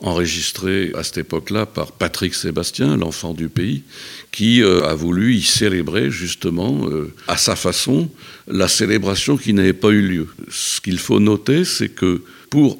enregistrée 0.02 0.94
à 0.96 1.04
cette 1.04 1.18
époque-là 1.18 1.66
par 1.66 1.92
Patrick 1.92 2.34
Sébastien, 2.34 2.96
l'enfant 2.96 3.34
du 3.34 3.50
pays, 3.50 3.84
qui 4.32 4.62
euh, 4.64 4.86
a 4.86 4.94
voulu 4.94 5.36
y 5.36 5.42
célébrer 5.42 6.10
justement 6.10 6.88
à 7.28 7.36
sa 7.36 7.56
façon 7.56 8.10
la 8.48 8.68
célébration 8.70 9.36
qui 9.36 9.54
n'avait 9.54 9.74
pas 9.74 9.90
eu 9.90 10.02
lieu. 10.02 10.28
Ce 10.50 10.80
qu'il 10.80 11.00
faut 11.00 11.20
noter, 11.20 11.66
c'est 11.66 11.90
que 11.90 12.22
pour 12.50 12.80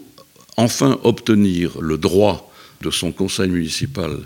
enfin 0.56 1.00
obtenir 1.04 1.82
le 1.82 1.98
droit 1.98 2.54
de 2.82 2.92
son 2.92 3.12
conseil 3.12 3.50
municipal 3.50 4.18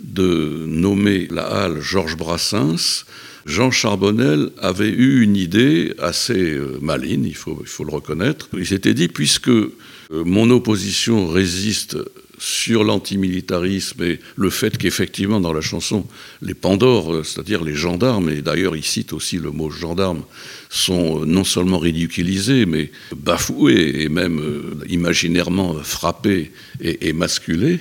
de 0.00 0.64
nommer 0.66 1.28
la 1.30 1.42
halle 1.42 1.80
Georges 1.80 2.16
Brassens, 2.16 3.04
Jean 3.46 3.70
Charbonnel 3.70 4.50
avait 4.58 4.90
eu 4.90 5.22
une 5.22 5.36
idée 5.36 5.94
assez 5.98 6.54
euh, 6.54 6.78
maligne, 6.80 7.24
il 7.24 7.36
faut, 7.36 7.62
le 7.84 7.92
reconnaître. 7.92 8.48
Il 8.56 8.66
s'était 8.66 8.94
dit, 8.94 9.08
puisque 9.08 9.48
euh, 9.48 9.72
mon 10.10 10.50
opposition 10.50 11.28
résiste 11.28 11.96
sur 12.38 12.84
l'antimilitarisme 12.84 14.02
et 14.02 14.18
le 14.36 14.48
fait 14.48 14.78
qu'effectivement 14.78 15.40
dans 15.40 15.52
la 15.52 15.60
chanson, 15.60 16.06
les 16.40 16.54
Pandores, 16.54 17.12
euh, 17.12 17.22
c'est-à-dire 17.22 17.62
les 17.62 17.74
gendarmes, 17.74 18.30
et 18.30 18.40
d'ailleurs 18.42 18.76
il 18.76 18.84
cite 18.84 19.12
aussi 19.12 19.38
le 19.38 19.50
mot 19.50 19.70
gendarme, 19.70 20.22
sont 20.68 21.24
non 21.26 21.44
seulement 21.44 21.78
ridiculisés, 21.78 22.64
mais 22.64 22.90
bafoués 23.14 24.02
et 24.02 24.08
même 24.08 24.40
imaginairement 24.88 25.74
frappés 25.82 26.52
et, 26.80 27.12
masculés, 27.12 27.80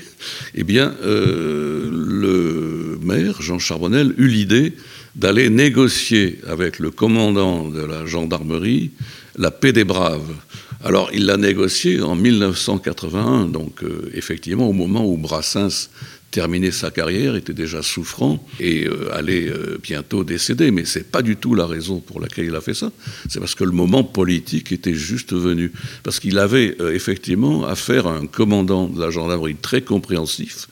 eh 0.56 0.64
bien 0.64 0.96
le 1.04 2.98
maire, 3.04 3.42
Jean 3.44 3.60
Charbonnel, 3.60 4.16
eut 4.18 4.28
l'idée 4.28 4.74
d'aller 5.16 5.50
négocier 5.50 6.40
avec 6.48 6.80
le 6.80 6.92
commandant 6.92 7.68
de 7.68 7.82
la 7.82 8.06
gendarmerie 8.06 8.92
la 9.40 9.52
paix 9.52 9.72
des 9.72 9.86
braves. 9.86 10.36
Alors 10.84 11.10
il 11.14 11.26
l'a 11.26 11.38
négocié 11.38 12.02
en 12.02 12.16
1981, 12.16 13.46
donc 13.46 13.84
euh, 13.84 14.12
effectivement 14.14 14.70
au 14.70 14.74
moment 14.74 15.06
où 15.06 15.18
Brassens 15.18 15.90
terminait 16.32 16.72
sa 16.72 16.92
carrière, 16.92 17.36
était 17.36 17.54
déjà 17.54 17.82
souffrant 17.82 18.46
et 18.60 18.86
euh, 18.86 19.14
allait 19.14 19.48
euh, 19.48 19.80
bientôt 19.82 20.24
décéder. 20.24 20.72
Mais 20.72 20.86
ce 20.86 21.00
n'est 21.00 21.06
pas 21.06 21.22
du 21.22 21.38
tout 21.38 21.56
la 21.56 21.66
raison 21.66 22.00
pour 22.00 22.20
laquelle 22.20 22.46
il 22.46 22.56
a 22.56 22.62
fait 22.62 22.76
ça. 22.76 22.92
C'est 23.30 23.40
parce 23.40 23.56
que 23.56 23.64
le 23.64 23.72
moment 23.72 24.04
politique 24.04 24.72
était 24.72 24.94
juste 24.94 25.34
venu. 25.34 25.72
Parce 26.04 26.20
qu'il 26.20 26.38
avait 26.38 26.78
effectivement 26.94 27.66
affaire 27.66 28.06
à 28.06 28.16
un 28.16 28.28
commandant 28.28 28.88
de 28.88 29.00
la 29.00 29.10
gendarmerie 29.10 29.56
très 29.56 29.82
compréhensif 29.82 30.68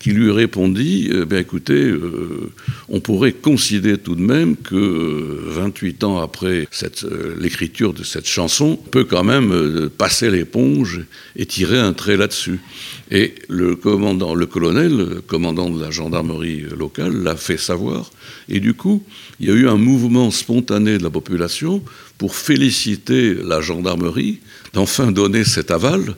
qui 0.00 0.10
lui 0.10 0.32
répondit 0.32 1.10
eh 1.12 1.24
bien 1.26 1.38
écoutez, 1.38 1.74
euh, 1.74 2.50
on 2.88 3.00
pourrait 3.00 3.32
considérer 3.32 3.98
tout 3.98 4.14
de 4.14 4.22
même 4.22 4.56
que 4.56 5.42
28 5.46 6.02
euh, 6.02 6.06
ans 6.06 6.18
après 6.18 6.66
euh, 7.04 7.36
l'écriture 7.38 7.92
de 7.92 8.02
cette 8.02 8.26
chanson, 8.26 8.78
on 8.80 8.88
peut 8.88 9.04
quand 9.04 9.24
même 9.24 9.90
passer 9.96 10.30
l'éponge 10.30 11.02
et 11.36 11.44
tirer 11.44 11.78
un 11.78 11.92
trait 11.92 12.16
là-dessus. 12.16 12.60
Et 13.10 13.34
le 13.48 13.76
commandant, 13.76 14.34
le 14.34 14.46
colonel, 14.46 15.20
commandant 15.26 15.68
de 15.68 15.80
la 15.80 15.90
gendarmerie 15.90 16.64
locale, 16.78 17.22
l'a 17.22 17.36
fait 17.36 17.58
savoir. 17.58 18.10
Et 18.48 18.60
du 18.60 18.72
coup, 18.74 19.02
il 19.38 19.48
y 19.48 19.50
a 19.50 19.54
eu 19.54 19.68
un 19.68 19.76
mouvement 19.76 20.30
spontané 20.30 20.96
de 20.96 21.02
la 21.02 21.10
population 21.10 21.82
pour 22.16 22.34
féliciter 22.34 23.34
la 23.34 23.60
gendarmerie 23.60 24.40
d'enfin 24.72 25.12
donner 25.12 25.44
cet 25.44 25.70
aval. 25.70 26.14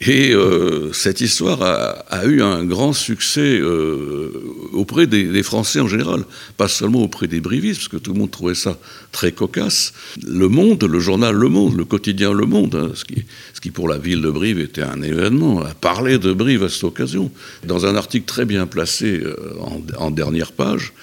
Et 0.00 0.32
euh, 0.32 0.94
cette 0.94 1.20
histoire 1.20 1.60
a, 1.62 2.24
eu 2.24 2.40
un 2.40 2.64
grand 2.64 2.94
succès 2.94 3.58
euh, 3.60 4.32
auprès 4.72 5.06
des, 5.06 5.42
Français 5.42 5.78
en 5.80 5.88
général, 5.88 6.24
pas 6.56 6.68
seulement 6.68 7.02
auprès 7.02 7.26
des 7.26 7.40
brivistes, 7.40 7.80
parce 7.80 7.88
que 7.88 7.96
tout 7.98 8.14
le 8.14 8.18
monde 8.18 8.30
trouvait 8.30 8.54
ça 8.54 8.78
très 9.12 9.32
cocasse. 9.32 9.92
Le 10.26 10.48
Monde, 10.48 10.84
le 10.84 11.00
journal 11.00 11.34
Le 11.34 11.48
Monde, 11.50 11.76
le 11.76 11.84
quotidien 11.84 12.32
Le 12.32 12.46
Monde, 12.46 12.74
hein, 12.76 12.92
ce, 12.94 13.04
qui, 13.04 13.24
ce, 13.52 13.60
qui, 13.60 13.70
pour 13.70 13.88
la 13.88 13.98
ville 13.98 14.22
de 14.22 14.30
Brive 14.30 14.58
était 14.58 14.82
un 14.82 15.02
événement, 15.02 15.60
a 15.60 15.74
parlé 15.74 16.18
de 16.18 16.32
Brive 16.32 16.64
à 16.64 16.70
cette 16.70 16.84
occasion, 16.84 17.30
dans 17.66 17.84
un 17.84 17.94
article 17.94 18.24
très 18.24 18.46
bien 18.46 18.66
placé 18.66 19.20
euh, 19.22 19.36
en, 19.60 19.82
en 19.98 20.10
dernière 20.10 20.52
page, 20.52 20.94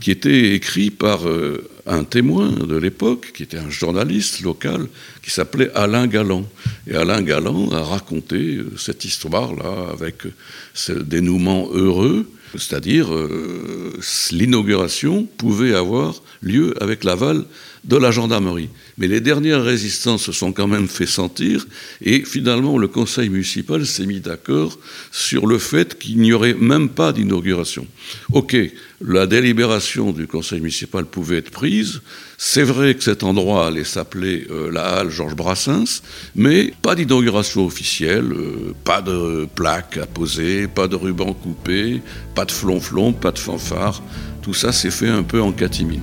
qui 0.00 0.10
était 0.10 0.54
écrit 0.54 0.90
par 0.90 1.26
un 1.86 2.04
témoin 2.04 2.50
de 2.50 2.76
l'époque, 2.76 3.32
qui 3.34 3.44
était 3.44 3.58
un 3.58 3.70
journaliste 3.70 4.40
local, 4.40 4.88
qui 5.22 5.30
s'appelait 5.30 5.70
Alain 5.74 6.06
Galland. 6.06 6.46
Et 6.88 6.94
Alain 6.94 7.22
Galland 7.22 7.70
a 7.72 7.82
raconté 7.82 8.56
euh, 8.56 8.72
cette 8.76 9.04
histoire-là 9.04 9.90
avec 9.92 10.22
ce 10.74 10.92
dénouement 10.92 11.68
heureux, 11.72 12.28
c'est-à-dire 12.52 13.12
euh, 13.14 13.98
l'inauguration 14.32 15.28
pouvait 15.38 15.74
avoir 15.74 16.22
lieu 16.42 16.74
avec 16.82 17.04
l'aval 17.04 17.44
de 17.86 17.96
la 17.96 18.10
gendarmerie. 18.10 18.68
Mais 18.98 19.06
les 19.06 19.20
dernières 19.20 19.62
résistances 19.62 20.24
se 20.24 20.32
sont 20.32 20.52
quand 20.52 20.66
même 20.66 20.88
fait 20.88 21.06
sentir 21.06 21.66
et 22.02 22.24
finalement 22.24 22.78
le 22.78 22.88
conseil 22.88 23.28
municipal 23.28 23.86
s'est 23.86 24.06
mis 24.06 24.20
d'accord 24.20 24.78
sur 25.12 25.46
le 25.46 25.58
fait 25.58 25.98
qu'il 25.98 26.18
n'y 26.18 26.32
aurait 26.32 26.54
même 26.54 26.88
pas 26.88 27.12
d'inauguration. 27.12 27.86
Ok, 28.32 28.56
la 29.00 29.26
délibération 29.26 30.12
du 30.12 30.26
conseil 30.26 30.60
municipal 30.60 31.04
pouvait 31.04 31.38
être 31.38 31.50
prise. 31.50 32.00
C'est 32.38 32.64
vrai 32.64 32.94
que 32.94 33.04
cet 33.04 33.22
endroit 33.22 33.68
allait 33.68 33.84
s'appeler 33.84 34.46
euh, 34.50 34.70
la 34.70 34.82
halle 34.82 35.10
Georges 35.10 35.36
Brassens, 35.36 36.02
mais 36.34 36.72
pas 36.82 36.94
d'inauguration 36.94 37.64
officielle, 37.64 38.32
euh, 38.32 38.74
pas 38.84 39.00
de 39.00 39.46
plaque 39.54 39.96
à 39.96 40.06
poser, 40.06 40.66
pas 40.66 40.88
de 40.88 40.96
ruban 40.96 41.32
coupé, 41.34 42.02
pas 42.34 42.44
de 42.44 42.52
flonflon, 42.52 43.12
pas 43.12 43.30
de 43.30 43.38
fanfare. 43.38 44.02
Tout 44.42 44.54
ça 44.54 44.72
s'est 44.72 44.90
fait 44.90 45.08
un 45.08 45.22
peu 45.22 45.40
en 45.40 45.52
catimini. 45.52 46.00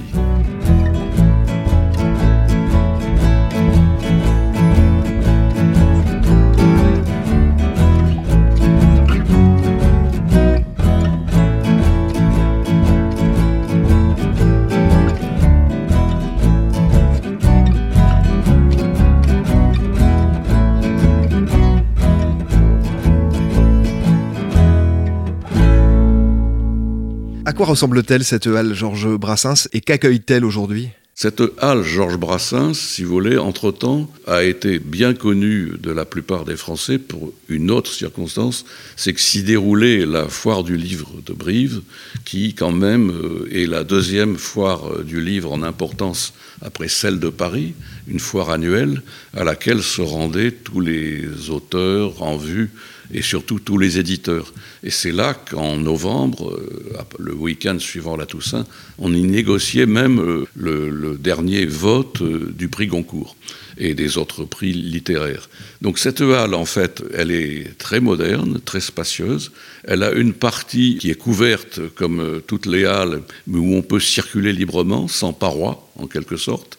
À 27.46 27.52
quoi 27.52 27.66
ressemble-t-elle 27.66 28.24
cette 28.24 28.48
halle 28.48 28.74
Georges 28.74 29.18
Brassens 29.18 29.68
et 29.74 29.82
qu'accueille-t-elle 29.82 30.46
aujourd'hui? 30.46 30.88
Cette 31.14 31.44
halle 31.60 31.84
Georges 31.84 32.18
Brassens, 32.18 32.74
si 32.74 33.04
vous 33.04 33.12
voulez, 33.12 33.38
entre-temps, 33.38 34.10
a 34.26 34.44
été 34.44 34.80
bien 34.80 35.14
connue 35.14 35.74
de 35.78 35.92
la 35.92 36.06
plupart 36.06 36.46
des 36.46 36.56
Français 36.56 36.98
pour 36.98 37.34
une 37.50 37.70
autre 37.70 37.92
circonstance, 37.92 38.66
c'est 38.96 39.12
que 39.12 39.20
s'y 39.20 39.44
déroulait 39.44 40.06
la 40.06 40.30
foire 40.30 40.64
du 40.64 40.78
livre 40.78 41.12
de 41.26 41.34
Brive, 41.34 41.82
qui 42.24 42.54
quand 42.54 42.72
même 42.72 43.12
euh, 43.12 43.50
est 43.52 43.68
la 43.68 43.84
deuxième 43.84 44.38
foire 44.38 44.88
euh, 44.88 45.04
du 45.04 45.22
livre 45.22 45.52
en 45.52 45.64
importance 45.64 46.34
après 46.62 46.88
celle 46.88 47.20
de 47.20 47.30
Paris, 47.30 47.74
une 48.08 48.20
foire 48.22 48.52
annuelle 48.52 49.02
à 49.36 49.44
laquelle 49.44 49.84
se 49.84 50.02
rendaient 50.02 50.52
tous 50.52 50.80
les 50.80 51.50
auteurs 51.50 52.24
en 52.24 52.38
vue 52.38 52.72
et 53.12 53.22
surtout 53.22 53.60
tous 53.60 53.78
les 53.78 54.00
éditeurs. 54.00 54.54
Et 54.84 54.90
c'est 54.90 55.12
là 55.12 55.34
qu'en 55.34 55.78
novembre, 55.78 56.52
euh, 56.52 56.98
le 57.20 57.34
week-end 57.34 57.78
suivant 57.80 58.16
la 58.16 58.26
Toussaint, 58.26 58.66
on 58.98 59.14
y 59.14 59.24
négociait 59.24 59.86
même 59.86 60.20
euh, 60.20 60.46
le, 60.56 61.18
dernier 61.18 61.66
vote 61.66 62.22
euh, 62.22 62.54
du 62.56 62.68
prix 62.68 62.88
Goncourt 62.88 63.36
et 63.78 63.96
des 63.96 64.18
autres 64.18 64.46
prix 64.46 64.74
littéraires. 64.74 65.50
Donc 65.82 65.98
cette 65.98 66.22
halle, 66.22 66.54
en 66.54 66.66
fait, 66.66 67.04
elle 67.14 67.32
est 67.32 67.78
très 67.78 68.00
moderne, 68.00 68.60
très 68.64 68.82
spacieuse. 68.82 69.52
Elle 69.84 70.04
a 70.04 70.12
une 70.12 70.34
partie 70.34 70.98
qui 70.98 71.10
est 71.10 71.16
couverte, 71.16 71.80
comme 71.96 72.42
toutes 72.46 72.68
les 72.68 72.86
halles, 72.86 73.22
mais 73.48 73.58
où 73.58 73.74
on 73.74 73.82
peut 73.82 74.00
circuler 74.00 74.54
librement, 74.54 75.08
sans 75.08 75.34
parois, 75.34 75.90
en 75.96 76.08
quelque 76.08 76.38
sorte. 76.38 76.78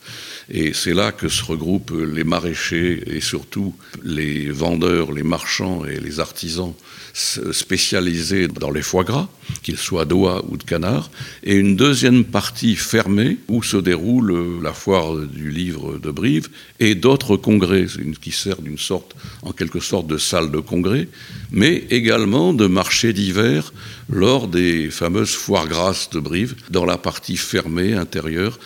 Et 0.51 0.73
c'est 0.73 0.95
là 0.95 1.13
que 1.13 1.29
se 1.29 1.45
regroupent 1.45 1.93
les 1.93 2.25
maraîchers 2.25 3.03
et 3.07 3.21
surtout 3.21 3.75
les 4.03 4.51
vendeurs, 4.51 5.13
les 5.13 5.23
marchands 5.23 5.85
et 5.85 5.99
les 5.99 6.21
artisans 6.21 6.75
spécialisés 7.15 8.49
dans 8.49 8.71
les 8.71 8.83
foie 8.83 9.05
gras. 9.05 9.29
qu'il 9.63 9.77
soit 9.77 10.05
d'oie 10.05 10.45
ou 10.49 10.57
de 10.57 10.63
canard, 10.63 11.11
et 11.43 11.55
une 11.55 11.77
deuxième 11.77 12.25
partie 12.25 12.77
fermée 12.77 13.39
où 13.49 13.63
se 13.63 13.77
déroule 13.77 14.63
la 14.63 14.73
foire 14.73 15.17
du 15.17 15.51
livre 15.51 15.99
de 15.99 16.11
Brive 16.11 16.49
et 16.81 16.95
d'autres 16.95 17.37
congrès, 17.37 17.87
qui 18.21 18.33
sert 18.33 18.61
d'une 18.63 18.79
sorte, 18.79 19.15
en 19.43 19.53
quelque 19.53 19.81
sorte, 19.81 20.07
de 20.07 20.19
salle 20.19 20.51
de 20.51 20.61
congrès, 20.61 21.09
mais 21.51 21.85
également 21.91 22.53
de 22.53 22.67
marchés 22.67 23.13
d'hiver 23.13 23.73
lors 24.09 24.49
des 24.49 24.91
fameuses 24.91 25.35
foires 25.35 25.69
grasses 25.69 26.11
de 26.11 26.21
Brive, 26.21 26.55
dans 26.71 26.85
la 26.85 26.99
partie 26.99 27.37
fermée 27.37 27.95
intérieure, 27.95 28.59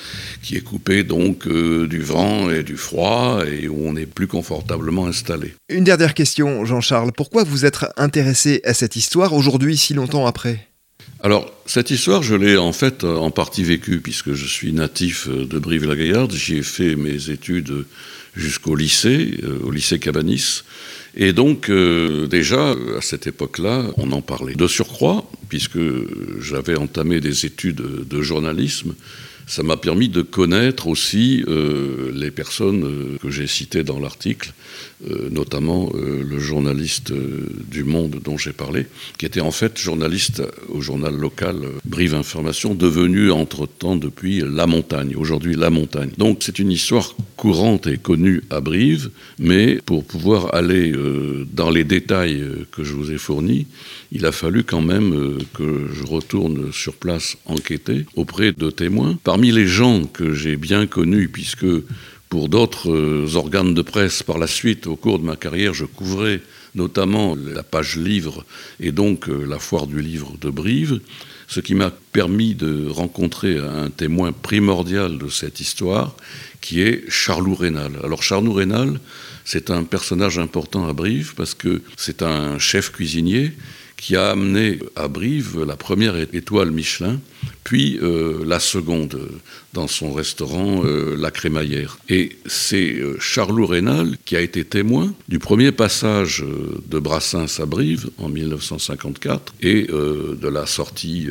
qui 0.42 0.56
est 0.56 0.62
coupée 0.62 1.04
donc 1.04 1.46
euh, 1.46 1.86
du 1.86 2.00
vent 2.00 2.50
et 2.50 2.62
du 2.62 2.76
froid 2.76 3.40
et 3.46 3.68
où 3.68 3.86
on 3.86 3.96
est 3.96 4.06
plus 4.06 4.26
confortablement 4.26 5.06
installé. 5.06 5.54
Une 5.68 5.84
dernière 5.84 6.14
question, 6.14 6.64
Jean-Charles. 6.64 7.12
Pourquoi 7.12 7.44
vous 7.44 7.64
êtes 7.64 7.78
intéressé 7.96 8.37
à 8.64 8.74
cette 8.74 8.96
histoire 8.96 9.32
aujourd'hui, 9.32 9.76
si 9.76 9.94
longtemps 9.94 10.26
après? 10.26 10.66
Alors, 11.20 11.52
cette 11.66 11.90
histoire, 11.90 12.22
je 12.22 12.36
l'ai 12.36 12.56
en 12.56 12.72
fait 12.72 13.02
en 13.04 13.30
partie 13.30 13.64
vécue, 13.64 14.00
puisque 14.00 14.34
je 14.34 14.46
suis 14.46 14.72
natif 14.72 15.28
de 15.28 15.58
Brive-la-Gaillarde. 15.58 16.32
J'y 16.32 16.58
ai 16.58 16.62
fait 16.62 16.94
mes 16.94 17.30
études 17.30 17.84
jusqu'au 18.36 18.76
lycée, 18.76 19.40
euh, 19.42 19.58
au 19.64 19.70
lycée 19.70 19.98
Cabanis. 19.98 20.62
Et 21.16 21.32
donc, 21.32 21.68
euh, 21.68 22.28
déjà, 22.28 22.70
à 22.96 23.00
cette 23.00 23.26
époque-là, 23.26 23.86
on 23.96 24.12
en 24.12 24.22
parlait. 24.22 24.54
De 24.54 24.68
surcroît, 24.68 25.28
puisque 25.48 25.80
j'avais 26.40 26.76
entamé 26.76 27.20
des 27.20 27.46
études 27.46 27.82
de 28.08 28.22
journalisme, 28.22 28.94
ça 29.48 29.62
m'a 29.62 29.78
permis 29.78 30.08
de 30.08 30.20
connaître 30.20 30.86
aussi 30.86 31.42
euh, 31.48 32.12
les 32.14 32.30
personnes 32.30 32.84
euh, 32.84 33.18
que 33.20 33.30
j'ai 33.30 33.46
citées 33.46 33.82
dans 33.82 33.98
l'article, 33.98 34.52
euh, 35.10 35.30
notamment 35.30 35.90
le 35.94 36.38
journaliste 36.38 37.12
du 37.12 37.82
Monde 37.82 38.20
dont 38.22 38.36
j'ai 38.36 38.52
parlé, 38.52 38.86
qui 39.16 39.24
était 39.24 39.40
en 39.40 39.50
fait 39.50 39.78
journaliste 39.78 40.42
au 40.68 40.82
journal 40.82 41.14
local 41.14 41.56
Brive 41.86 42.14
Information, 42.14 42.74
devenu 42.74 43.30
entre-temps 43.30 43.96
depuis 43.96 44.42
La 44.44 44.66
Montagne, 44.66 45.14
aujourd'hui 45.16 45.56
La 45.56 45.70
Montagne. 45.70 46.10
Donc 46.18 46.38
c'est 46.40 46.58
une 46.58 46.70
histoire 46.70 47.14
courante 47.38 47.86
et 47.86 47.96
connue 47.96 48.42
à 48.50 48.60
Brive, 48.60 49.10
mais 49.38 49.76
pour 49.86 50.04
pouvoir 50.04 50.54
aller 50.54 50.92
dans 51.52 51.70
les 51.70 51.84
détails 51.84 52.44
que 52.72 52.82
je 52.84 52.92
vous 52.92 53.12
ai 53.12 53.18
fournis, 53.18 53.66
il 54.12 54.26
a 54.26 54.32
fallu 54.32 54.64
quand 54.64 54.82
même 54.82 55.38
que 55.54 55.88
je 55.94 56.04
retourne 56.04 56.72
sur 56.72 56.94
place 56.94 57.36
enquêter 57.46 58.04
auprès 58.16 58.52
de 58.52 58.70
témoins. 58.70 59.18
Parmi 59.22 59.52
les 59.52 59.66
gens 59.66 60.04
que 60.04 60.34
j'ai 60.34 60.56
bien 60.56 60.86
connus, 60.86 61.28
puisque 61.28 61.66
pour 62.28 62.48
d'autres 62.48 62.90
euh, 62.90 63.26
organes 63.34 63.74
de 63.74 63.82
presse 63.82 64.22
par 64.22 64.38
la 64.38 64.46
suite, 64.46 64.86
au 64.86 64.96
cours 64.96 65.18
de 65.18 65.24
ma 65.24 65.36
carrière, 65.36 65.74
je 65.74 65.84
couvrais 65.84 66.40
notamment 66.74 67.34
la 67.34 67.62
page 67.62 67.96
livre 67.96 68.44
et 68.80 68.92
donc 68.92 69.28
euh, 69.28 69.46
la 69.46 69.58
foire 69.58 69.86
du 69.86 70.00
livre 70.00 70.34
de 70.40 70.50
Brive, 70.50 71.00
ce 71.48 71.60
qui 71.60 71.74
m'a 71.74 71.90
permis 72.12 72.54
de 72.54 72.86
rencontrer 72.88 73.58
un 73.58 73.88
témoin 73.90 74.32
primordial 74.32 75.18
de 75.18 75.28
cette 75.28 75.60
histoire, 75.60 76.14
qui 76.60 76.82
est 76.82 77.04
Charlot 77.08 77.54
Rénal. 77.54 77.98
Alors 78.04 78.22
Charlot 78.22 78.52
Rénal, 78.52 79.00
c'est 79.44 79.70
un 79.70 79.84
personnage 79.84 80.38
important 80.38 80.86
à 80.86 80.92
Brive 80.92 81.34
parce 81.34 81.54
que 81.54 81.80
c'est 81.96 82.22
un 82.22 82.58
chef 82.58 82.92
cuisinier 82.92 83.54
qui 83.96 84.14
a 84.14 84.30
amené 84.30 84.78
à 84.94 85.08
Brive 85.08 85.64
la 85.64 85.76
première 85.76 86.16
étoile 86.16 86.70
Michelin, 86.70 87.18
puis 87.64 87.98
euh, 88.02 88.44
la 88.46 88.60
seconde 88.60 89.18
dans 89.72 89.88
son 89.88 90.12
restaurant 90.12 90.82
euh, 90.84 91.16
La 91.18 91.30
Crémaillère. 91.30 91.98
Et 92.08 92.36
c'est 92.46 92.94
euh, 92.94 93.16
Charlot 93.20 93.66
Rénal 93.66 94.16
qui 94.24 94.36
a 94.36 94.40
été 94.40 94.64
témoin 94.64 95.12
du 95.28 95.38
premier 95.38 95.72
passage 95.72 96.44
de 96.88 96.98
Brassens 96.98 97.60
à 97.60 97.66
Brive 97.66 98.10
en 98.18 98.28
1954 98.28 99.54
et 99.60 99.86
de 99.88 100.48
la 100.48 100.66
sortie 100.66 101.28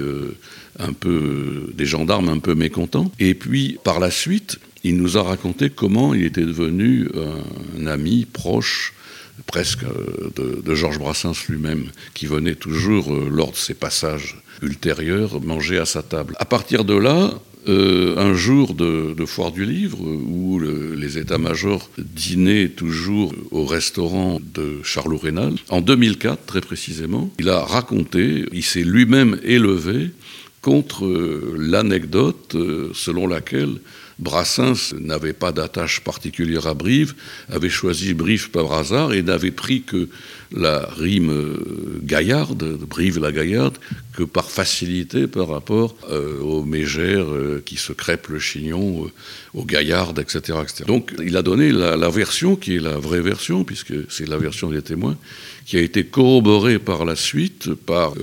un 0.79 0.93
peu 0.93 1.71
des 1.73 1.85
gendarmes 1.85 2.29
un 2.29 2.39
peu 2.39 2.55
mécontents. 2.55 3.11
Et 3.19 3.33
puis 3.33 3.79
par 3.83 3.99
la 3.99 4.11
suite, 4.11 4.59
il 4.83 4.97
nous 4.97 5.17
a 5.17 5.23
raconté 5.23 5.69
comment 5.69 6.13
il 6.13 6.23
était 6.23 6.45
devenu 6.45 7.09
un 7.79 7.87
ami 7.87 8.25
proche 8.25 8.93
presque 9.45 9.83
euh, 9.83 10.61
de, 10.63 10.75
Georges 10.75 10.99
Brassens 10.99 11.47
lui-même, 11.49 11.85
qui 12.13 12.25
venait 12.25 12.55
toujours, 12.55 13.13
euh, 13.13 13.29
lors 13.31 13.51
de 13.51 13.57
ses 13.57 13.73
passages 13.73 14.41
ultérieurs, 14.61 15.41
manger 15.41 15.77
à 15.77 15.85
sa 15.85 16.01
table. 16.01 16.33
À 16.39 16.45
partir 16.45 16.83
de 16.83 16.95
là, 16.95 17.31
euh, 17.67 18.17
un 18.17 18.33
jour 18.33 18.73
de, 18.73 19.13
foire 19.25 19.51
du 19.51 19.65
livre 19.65 19.99
où 19.99 20.59
les 20.59 21.17
états-majors 21.17 21.89
dînaient 21.97 22.69
toujours 22.69 23.33
au 23.51 23.65
restaurant 23.65 24.39
de 24.53 24.79
Charlot 24.83 25.17
Rénal. 25.17 25.53
En 25.69 25.81
2004, 25.81 26.45
très 26.45 26.61
précisément, 26.61 27.29
il 27.39 27.49
a 27.49 27.59
raconté, 27.59 28.45
il 28.53 28.63
s'est 28.63 28.83
lui-même 28.83 29.37
élevé 29.43 30.11
contre 30.61 31.05
l'anecdote 31.57 32.55
selon 32.93 33.27
laquelle 33.27 33.79
Brassens 34.19 34.93
n'avait 34.99 35.33
pas 35.33 35.51
d'attache 35.51 36.01
particulière 36.01 36.67
à 36.67 36.73
Brive, 36.73 37.13
avait 37.49 37.69
choisi 37.69 38.13
Brive 38.13 38.49
par 38.49 38.73
hasard 38.73 39.13
et 39.13 39.21
n'avait 39.21 39.51
pris 39.51 39.83
que 39.83 40.09
la 40.51 40.87
rime 40.97 41.31
euh, 41.31 41.99
gaillarde, 42.03 42.77
Brive 42.87 43.19
la 43.19 43.31
gaillarde, 43.31 43.77
que 44.13 44.23
par 44.23 44.49
facilité 44.49 45.27
par 45.27 45.47
rapport 45.47 45.95
euh, 46.09 46.39
aux 46.39 46.63
mégères 46.63 47.29
euh, 47.29 47.61
qui 47.65 47.77
se 47.77 47.93
crêpent 47.93 48.29
le 48.29 48.39
chignon, 48.39 49.09
aux 49.53 49.65
gaillardes, 49.65 50.19
etc., 50.19 50.59
etc., 50.61 50.83
Donc 50.87 51.13
il 51.23 51.35
a 51.37 51.41
donné 51.41 51.71
la, 51.71 52.09
version 52.09 52.55
qui 52.55 52.75
est 52.75 52.79
la 52.79 52.97
vraie 52.97 53.21
version, 53.21 53.63
puisque 53.63 53.93
c'est 54.09 54.27
la 54.27 54.37
version 54.37 54.69
des 54.69 54.81
témoins, 54.81 55.17
qui 55.65 55.77
a 55.77 55.81
été 55.81 56.05
corroborée 56.05 56.79
par 56.79 57.03
la 57.03 57.17
suite 57.17 57.73
par 57.73 58.13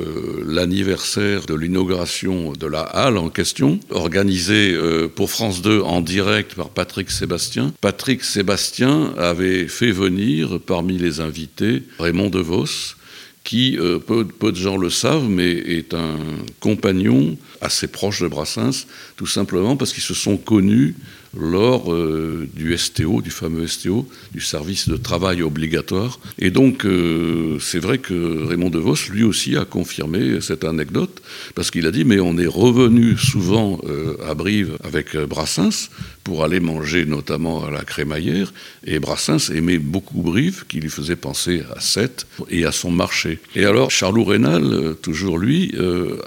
l'anniversaire 0.47 1.45
de 1.45 1.55
l'inauguration 1.55 2.53
de 2.53 2.67
la 2.67 2.81
halle 2.81 3.19
en 3.19 3.29
question, 3.29 3.79
organisée 3.91 4.75
pour 5.15 5.31
France 5.31 5.61
2 5.61 5.83
en 5.83 6.01
direct 6.01 6.55
par 6.55 6.71
Patrick 6.71 7.11
Sébastien. 7.11 7.75
Patrick 7.83 8.25
Sébastien 8.25 9.13
avait 9.19 9.69
fait 9.69 9.91
venir 9.91 10.59
parmi 10.65 10.97
les 10.97 11.21
invités 11.21 11.83
DeVos, 12.31 12.97
qui, 13.45 13.77
euh, 13.79 13.99
peu, 13.99 14.25
de 14.25 14.57
gens 14.57 14.79
le 14.79 14.89
savent, 14.89 15.29
mais 15.29 15.51
est 15.51 15.93
un 15.93 16.17
compagnon 16.61 17.37
assez 17.61 17.87
proche 17.87 18.23
de 18.23 18.29
Brassens, 18.29 18.87
tout 19.17 19.27
simplement 19.27 19.77
parce 19.77 19.93
qu'ils 19.93 20.03
se 20.03 20.15
sont 20.15 20.39
connus 20.39 20.97
lors 21.37 21.93
euh, 21.93 22.49
du 22.55 22.77
STO, 22.77 23.21
du 23.21 23.31
fameux 23.31 23.67
STO, 23.67 24.09
du 24.33 24.41
service 24.41 24.89
de 24.89 24.97
travail 24.97 25.43
obligatoire. 25.43 26.19
Et 26.39 26.51
donc, 26.51 26.85
euh, 26.85 27.59
c'est 27.61 27.79
vrai 27.79 27.99
que 27.99 28.45
Raymond 28.47 28.71
DeVos, 28.71 29.11
lui 29.11 29.25
aussi, 29.25 29.57
a 29.57 29.65
confirmé 29.65 30.41
cette 30.41 30.65
anecdote, 30.65 31.23
parce 31.55 31.71
qu'il 31.71 31.87
a 31.87 31.91
dit, 31.91 32.05
mais 32.05 32.21
on 32.21 32.39
est 32.39 32.47
revenu 32.47 33.17
souvent 33.17 33.81
euh, 33.85 34.17
à 34.29 34.35
Brive 34.35 34.77
avec 34.85 35.17
Brassens 35.17 35.91
pour 36.23 36.45
aller 36.45 36.61
manger 36.61 37.05
notamment 37.05 37.65
à 37.65 37.71
la 37.71 37.83
crémaillère, 37.83 38.53
et 38.85 38.99
Brassens 38.99 39.51
aimait 39.53 39.79
beaucoup 39.79 40.23
Brive, 40.23 40.65
qui 40.69 40.81
lui 40.81 40.91
faisait 40.91 41.17
penser 41.17 41.63
à 41.75 41.81
Sète 41.81 42.27
et 42.51 42.65
à 42.65 42.73
son 42.73 42.91
marché. 42.91 43.41
Et 43.55 43.65
alors, 43.65 43.91
Charlot 43.91 44.25
Rénal, 44.25 44.95
toujours 45.03 45.39
lui, 45.39 45.75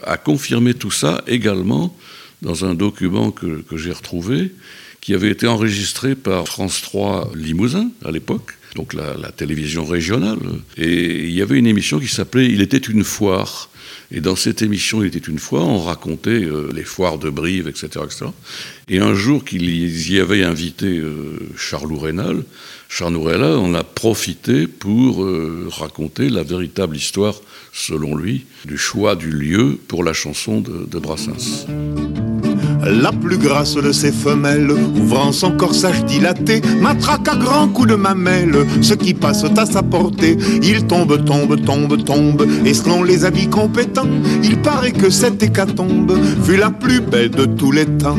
a 0.04 0.18
confirmé 0.18 0.76
tout 0.76 0.92
ça 0.92 1.24
également 1.28 1.98
dans 2.42 2.66
un 2.66 2.76
document 2.76 3.32
que, 3.32 3.62
que 3.62 3.78
j'ai 3.78 3.92
retrouvé, 3.92 4.52
qui 5.02 5.14
avait 5.14 5.32
été 5.32 5.48
enregistré 5.48 6.16
par 6.16 6.48
France 6.48 6.82
3 6.82 7.32
Limousin 7.36 7.90
à 8.04 8.12
l'époque, 8.12 8.58
donc 8.76 8.94
la, 8.94 9.32
télévision 9.32 9.86
régionale. 9.86 10.40
Et 10.78 11.26
il 11.26 11.32
y 11.32 11.42
avait 11.42 11.58
une 11.58 11.68
émission 11.68 12.00
qui 12.00 12.08
s'appelait 12.08 12.48
Il 12.48 12.62
était 12.62 12.78
une 12.78 13.04
foire. 13.04 13.70
Et 14.12 14.22
dans 14.22 14.36
cette 14.36 14.62
émission, 14.62 15.04
Il 15.04 15.08
était 15.08 15.20
une 15.20 15.40
fois, 15.40 15.64
on 15.64 15.80
racontait 15.80 16.30
euh, 16.30 16.70
les 16.74 16.84
foires 16.84 17.18
de 17.18 17.30
Brive, 17.30 17.68
etc., 17.68 18.06
etc. 18.06 18.26
Et 18.88 19.00
un 19.00 19.14
jour 19.14 19.44
qu'ils 19.44 20.12
y 20.12 20.20
avaient 20.20 20.44
invité 20.44 20.88
euh, 20.88 21.40
Charles 21.58 21.94
Rénal, 21.94 22.44
Rénal 22.90 23.58
en 23.58 23.74
a 23.74 23.84
profité 23.84 24.68
pour 24.68 25.24
euh, 25.24 25.68
raconter 25.70 26.30
la 26.30 26.44
véritable 26.44 26.96
histoire, 26.96 27.36
selon 27.74 28.16
lui, 28.16 28.46
du 28.66 28.78
choix 28.78 29.16
du 29.16 29.30
lieu 29.30 29.78
pour 29.88 30.04
la 30.04 30.14
chanson 30.14 30.62
de, 30.62 30.86
de 30.86 31.00
Brassens. 31.00 31.68
La 32.86 33.12
plus 33.12 33.38
grasse 33.38 33.76
de 33.76 33.92
ses 33.92 34.12
femelles, 34.12 34.72
ouvrant 34.72 35.32
son 35.32 35.52
corsage 35.52 36.06
dilaté, 36.06 36.62
matraque 36.82 37.28
à 37.28 37.36
grands 37.36 37.68
coups 37.68 37.90
de 37.90 37.96
mamelle, 37.96 38.66
ce 38.82 38.94
qui 38.94 39.14
passe 39.14 39.44
à 39.44 39.66
sa 39.66 39.84
portée. 39.84 40.38
Il 40.62 40.86
tombe, 40.86 41.26
tombe, 41.26 41.64
tombe, 41.66 42.04
tombe, 42.04 42.48
et 42.66 42.74
selon 42.74 43.04
les 43.04 43.26
avis 43.26 43.48
compétents, 43.48 44.08
il 44.44 44.62
paraît 44.62 44.92
que 44.92 45.10
cette 45.10 45.42
hécatombe 45.42 46.14
fut 46.44 46.58
la 46.58 46.70
plus 46.70 47.02
belle 47.02 47.32
de 47.32 47.46
tous 47.46 47.72
les 47.72 47.86
temps 47.86 48.18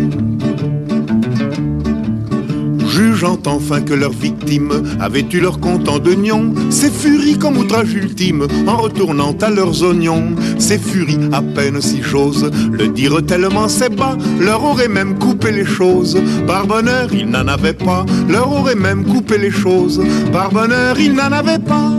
jugeant 2.99 3.39
enfin 3.47 3.81
que 3.81 3.95
leurs 3.95 4.11
victimes 4.11 4.83
avaient 4.99 5.27
eu 5.33 5.39
leur 5.39 5.61
compte 5.61 5.89
en 5.89 6.01
d'oignons, 6.01 6.53
ces 6.69 6.91
furies 6.91 7.39
comme 7.39 7.57
outrage 7.57 7.95
ultime, 7.95 8.45
en 8.67 8.77
retournant 8.77 9.37
à 9.41 9.51
leurs 9.51 9.85
oignons, 9.85 10.35
ces 10.59 10.79
furies 10.79 11.29
à 11.33 11.41
peine 11.41 11.81
si 11.81 12.03
choses, 12.03 12.51
le 12.73 12.89
dire 12.89 13.25
tellement 13.25 13.69
c'est 13.69 13.95
bas, 13.95 14.17
leur 14.41 14.65
aurait 14.65 14.89
même 14.89 15.17
coupé 15.17 15.53
les 15.53 15.65
choses, 15.65 16.21
par 16.49 16.67
bonheur 16.67 17.09
ils 17.15 17.31
n'en 17.31 17.47
avaient 17.47 17.73
pas, 17.73 18.05
leur 18.29 18.51
aurait 18.51 18.75
même 18.75 19.05
coupé 19.05 19.39
les 19.39 19.53
choses, 19.53 20.03
par 20.33 20.51
bonheur 20.51 20.99
ils 20.99 21.15
n'en 21.15 21.31
avaient 21.31 21.61
pas. 21.61 21.93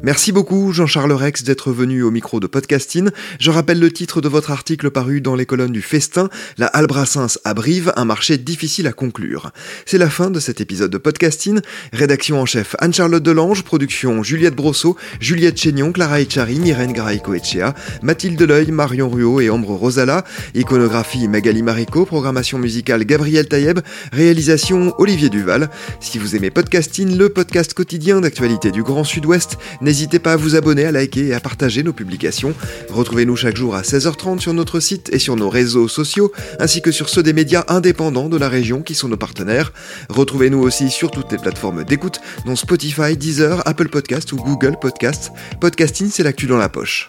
Merci 0.00 0.30
beaucoup 0.30 0.72
Jean-Charles 0.72 1.12
Rex 1.12 1.42
d'être 1.42 1.72
venu 1.72 2.04
au 2.04 2.12
micro 2.12 2.38
de 2.38 2.46
Podcasting. 2.46 3.10
Je 3.40 3.50
rappelle 3.50 3.80
le 3.80 3.90
titre 3.90 4.20
de 4.20 4.28
votre 4.28 4.52
article 4.52 4.90
paru 4.92 5.20
dans 5.20 5.34
les 5.34 5.44
colonnes 5.44 5.72
du 5.72 5.82
Festin, 5.82 6.28
La 6.56 6.68
Albrassens 6.68 7.40
à 7.44 7.52
Brive, 7.52 7.92
un 7.96 8.04
marché 8.04 8.38
difficile 8.38 8.86
à 8.86 8.92
conclure. 8.92 9.50
C'est 9.86 9.98
la 9.98 10.08
fin 10.08 10.30
de 10.30 10.38
cet 10.38 10.60
épisode 10.60 10.92
de 10.92 10.98
Podcasting. 10.98 11.60
Rédaction 11.92 12.40
en 12.40 12.46
chef 12.46 12.76
Anne-Charlotte 12.78 13.24
Delange, 13.24 13.64
production 13.64 14.22
Juliette 14.22 14.54
Brosseau, 14.54 14.96
Juliette 15.18 15.58
Chénion, 15.58 15.90
Clara 15.90 16.20
Echari, 16.20 16.60
Myrène 16.60 16.92
Graïco-Echea, 16.92 17.74
Mathilde 18.02 18.40
Leuil, 18.40 18.70
Marion 18.70 19.10
Ruot 19.10 19.40
et 19.40 19.50
Ombre 19.50 19.74
Rosala, 19.74 20.24
iconographie 20.54 21.26
Magali 21.26 21.64
Marico, 21.64 22.04
programmation 22.04 22.58
musicale 22.58 23.04
Gabriel 23.04 23.48
Taïeb, 23.48 23.80
réalisation 24.12 24.94
Olivier 24.98 25.28
Duval. 25.28 25.70
Si 25.98 26.20
vous 26.20 26.36
aimez 26.36 26.50
Podcasting, 26.50 27.18
le 27.18 27.30
podcast 27.30 27.74
quotidien 27.74 28.20
d'actualité 28.20 28.70
du 28.70 28.84
Grand 28.84 29.02
Sud-Ouest, 29.02 29.58
N'hésitez 29.88 30.18
pas 30.18 30.34
à 30.34 30.36
vous 30.36 30.54
abonner, 30.54 30.84
à 30.84 30.92
liker 30.92 31.28
et 31.28 31.32
à 31.32 31.40
partager 31.40 31.82
nos 31.82 31.94
publications. 31.94 32.52
Retrouvez-nous 32.90 33.36
chaque 33.36 33.56
jour 33.56 33.74
à 33.74 33.80
16h30 33.80 34.38
sur 34.38 34.52
notre 34.52 34.80
site 34.80 35.08
et 35.14 35.18
sur 35.18 35.34
nos 35.34 35.48
réseaux 35.48 35.88
sociaux, 35.88 36.30
ainsi 36.60 36.82
que 36.82 36.92
sur 36.92 37.08
ceux 37.08 37.22
des 37.22 37.32
médias 37.32 37.64
indépendants 37.68 38.28
de 38.28 38.36
la 38.36 38.50
région 38.50 38.82
qui 38.82 38.94
sont 38.94 39.08
nos 39.08 39.16
partenaires. 39.16 39.72
Retrouvez-nous 40.10 40.58
aussi 40.58 40.90
sur 40.90 41.10
toutes 41.10 41.32
les 41.32 41.38
plateformes 41.38 41.84
d'écoute, 41.84 42.20
dont 42.44 42.54
Spotify, 42.54 43.16
Deezer, 43.16 43.66
Apple 43.66 43.88
Podcast 43.88 44.30
ou 44.32 44.36
Google 44.36 44.76
Podcast. 44.78 45.30
Podcasting, 45.58 46.10
c'est 46.10 46.22
l'actu 46.22 46.46
dans 46.46 46.58
la 46.58 46.68
poche. 46.68 47.08